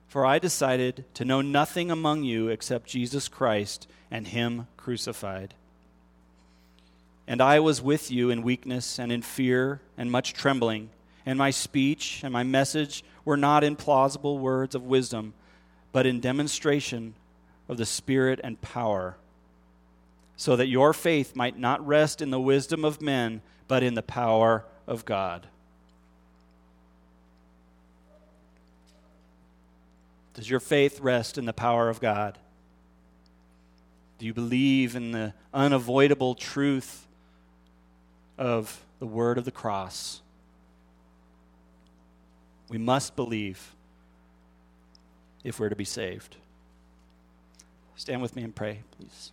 For 0.06 0.26
I 0.26 0.38
decided 0.38 1.06
to 1.14 1.24
know 1.24 1.40
nothing 1.40 1.90
among 1.90 2.24
you 2.24 2.48
except 2.48 2.86
Jesus 2.86 3.28
Christ 3.28 3.88
and 4.10 4.28
Him 4.28 4.66
crucified. 4.76 5.54
And 7.26 7.40
I 7.40 7.60
was 7.60 7.80
with 7.80 8.10
you 8.10 8.28
in 8.28 8.42
weakness 8.42 8.98
and 8.98 9.10
in 9.10 9.22
fear 9.22 9.80
and 9.96 10.12
much 10.12 10.34
trembling, 10.34 10.90
and 11.24 11.38
my 11.38 11.50
speech 11.50 12.20
and 12.22 12.32
my 12.32 12.42
message 12.42 13.04
were 13.24 13.36
not 13.36 13.64
in 13.64 13.76
plausible 13.76 14.38
words 14.38 14.74
of 14.74 14.84
wisdom, 14.84 15.34
but 15.92 16.06
in 16.06 16.20
demonstration 16.20 17.14
of 17.68 17.76
the 17.76 17.86
Spirit 17.86 18.40
and 18.42 18.60
power, 18.60 19.16
so 20.36 20.56
that 20.56 20.66
your 20.66 20.92
faith 20.92 21.36
might 21.36 21.58
not 21.58 21.86
rest 21.86 22.20
in 22.20 22.30
the 22.30 22.40
wisdom 22.40 22.84
of 22.84 23.00
men 23.00 23.42
but 23.68 23.82
in 23.82 23.94
the 23.94 24.02
power 24.02 24.64
of 24.86 25.04
God. 25.04 25.46
Does 30.34 30.48
your 30.48 30.60
faith 30.60 31.00
rest 31.00 31.38
in 31.38 31.44
the 31.44 31.52
power 31.52 31.88
of 31.88 32.00
God? 32.00 32.38
Do 34.18 34.26
you 34.26 34.34
believe 34.34 34.96
in 34.96 35.12
the 35.12 35.34
unavoidable 35.52 36.34
truth 36.34 37.06
of 38.38 38.84
the 38.98 39.06
word 39.06 39.36
of 39.36 39.44
the 39.44 39.50
cross? 39.50 40.22
We 42.72 42.78
must 42.78 43.16
believe 43.16 43.74
if 45.44 45.60
we're 45.60 45.68
to 45.68 45.76
be 45.76 45.84
saved. 45.84 46.36
Stand 47.96 48.22
with 48.22 48.34
me 48.34 48.42
and 48.44 48.54
pray, 48.54 48.80
please. 48.96 49.30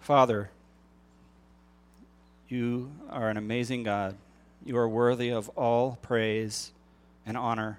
Father, 0.00 0.50
you 2.46 2.92
are 3.08 3.30
an 3.30 3.38
amazing 3.38 3.84
God. 3.84 4.18
You 4.66 4.76
are 4.76 4.86
worthy 4.86 5.30
of 5.30 5.48
all 5.56 5.98
praise 6.02 6.72
and 7.24 7.38
honor. 7.38 7.78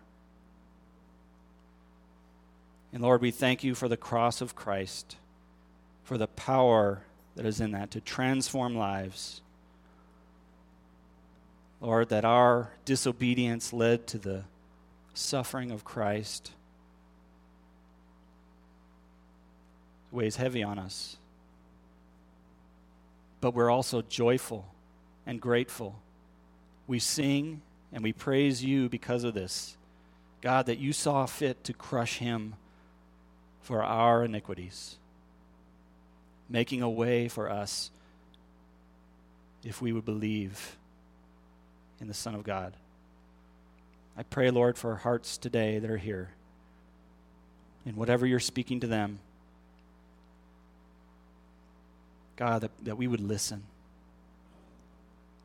And 2.92 3.02
Lord, 3.04 3.22
we 3.22 3.32
thank 3.32 3.64
you 3.64 3.76
for 3.76 3.88
the 3.88 3.98
cross 3.98 4.42
of 4.42 4.56
Christ, 4.56 5.16
for 6.04 6.18
the 6.18 6.28
power 6.28 7.04
that 7.36 7.46
is 7.46 7.62
in 7.62 7.72
that 7.72 7.92
to 7.92 8.02
transform 8.02 8.76
lives. 8.76 9.42
Lord, 11.82 12.10
that 12.10 12.26
our 12.26 12.72
disobedience 12.86 13.72
led 13.72 14.08
to 14.08 14.18
the 14.18 14.44
suffering 15.14 15.72
of 15.72 15.84
Christ 15.84 16.52
It 20.12 20.16
weighs 20.16 20.38
heavy 20.38 20.64
on 20.64 20.80
us 20.80 21.20
but 23.42 23.54
we're 23.54 23.70
also 23.70 24.02
joyful 24.02 24.66
and 25.26 25.40
grateful. 25.40 26.00
We 26.88 27.00
sing 27.00 27.62
and 27.92 28.04
we 28.04 28.14
praise 28.14 28.64
you 28.64 28.90
because 28.90 29.24
of 29.24 29.34
this. 29.34 29.78
God, 30.42 30.66
that 30.68 30.80
you 30.80 30.94
saw 30.94 31.26
fit 31.26 31.64
to 31.66 31.74
crush 31.74 32.18
him 32.18 32.56
for 33.62 33.84
our 33.84 34.24
iniquities, 34.24 34.96
making 36.50 36.82
a 36.82 36.90
way 36.90 37.28
for 37.28 37.50
us 37.50 37.92
if 39.64 39.82
we 39.82 39.92
would 39.92 40.06
believe 40.06 40.78
in 42.00 42.08
the 42.08 42.14
Son 42.14 42.36
of 42.36 42.44
God. 42.44 42.74
I 44.18 44.24
pray, 44.24 44.50
Lord, 44.52 44.78
for 44.78 44.96
hearts 44.96 45.38
today 45.38 45.80
that 45.80 45.90
are 45.90 45.98
here. 45.98 46.30
And 47.86 47.96
whatever 47.96 48.26
you're 48.26 48.40
speaking 48.40 48.82
to 48.82 48.88
them, 48.88 49.20
God, 52.36 52.62
that, 52.62 52.72
that 52.84 52.98
we 52.98 53.08
would 53.08 53.22
listen. 53.22 53.64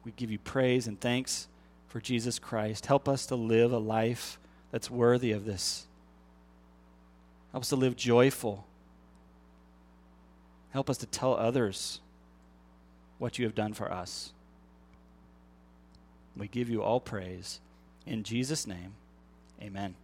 We 0.05 0.13
give 0.13 0.31
you 0.31 0.39
praise 0.39 0.87
and 0.87 1.01
thanks 1.01 1.49
for 1.89 2.01
Jesus 2.01 2.39
Christ. 2.39 2.87
Help 2.87 3.09
us 3.09 3.27
to 3.27 3.37
live 3.37 3.73
a 3.73 3.79
life 3.79 4.39
that's 4.71 4.91
worthy 4.91 5.33
of 5.33 5.45
this. 5.45 5.87
Help 7.55 7.63
us 7.63 7.69
to 7.69 7.77
live 7.77 7.95
joyful. 7.95 8.67
Help 10.73 10.91
us 10.91 10.99
to 10.99 11.07
tell 11.07 11.35
others 11.35 12.01
what 13.19 13.39
you 13.39 13.45
have 13.45 13.55
done 13.55 13.73
for 13.73 13.93
us. 13.93 14.33
We 16.37 16.49
give 16.49 16.69
you 16.69 16.83
all 16.83 16.99
praise. 16.99 17.61
In 18.07 18.25
Jesus' 18.25 18.67
name, 18.67 18.95
amen. 19.63 19.95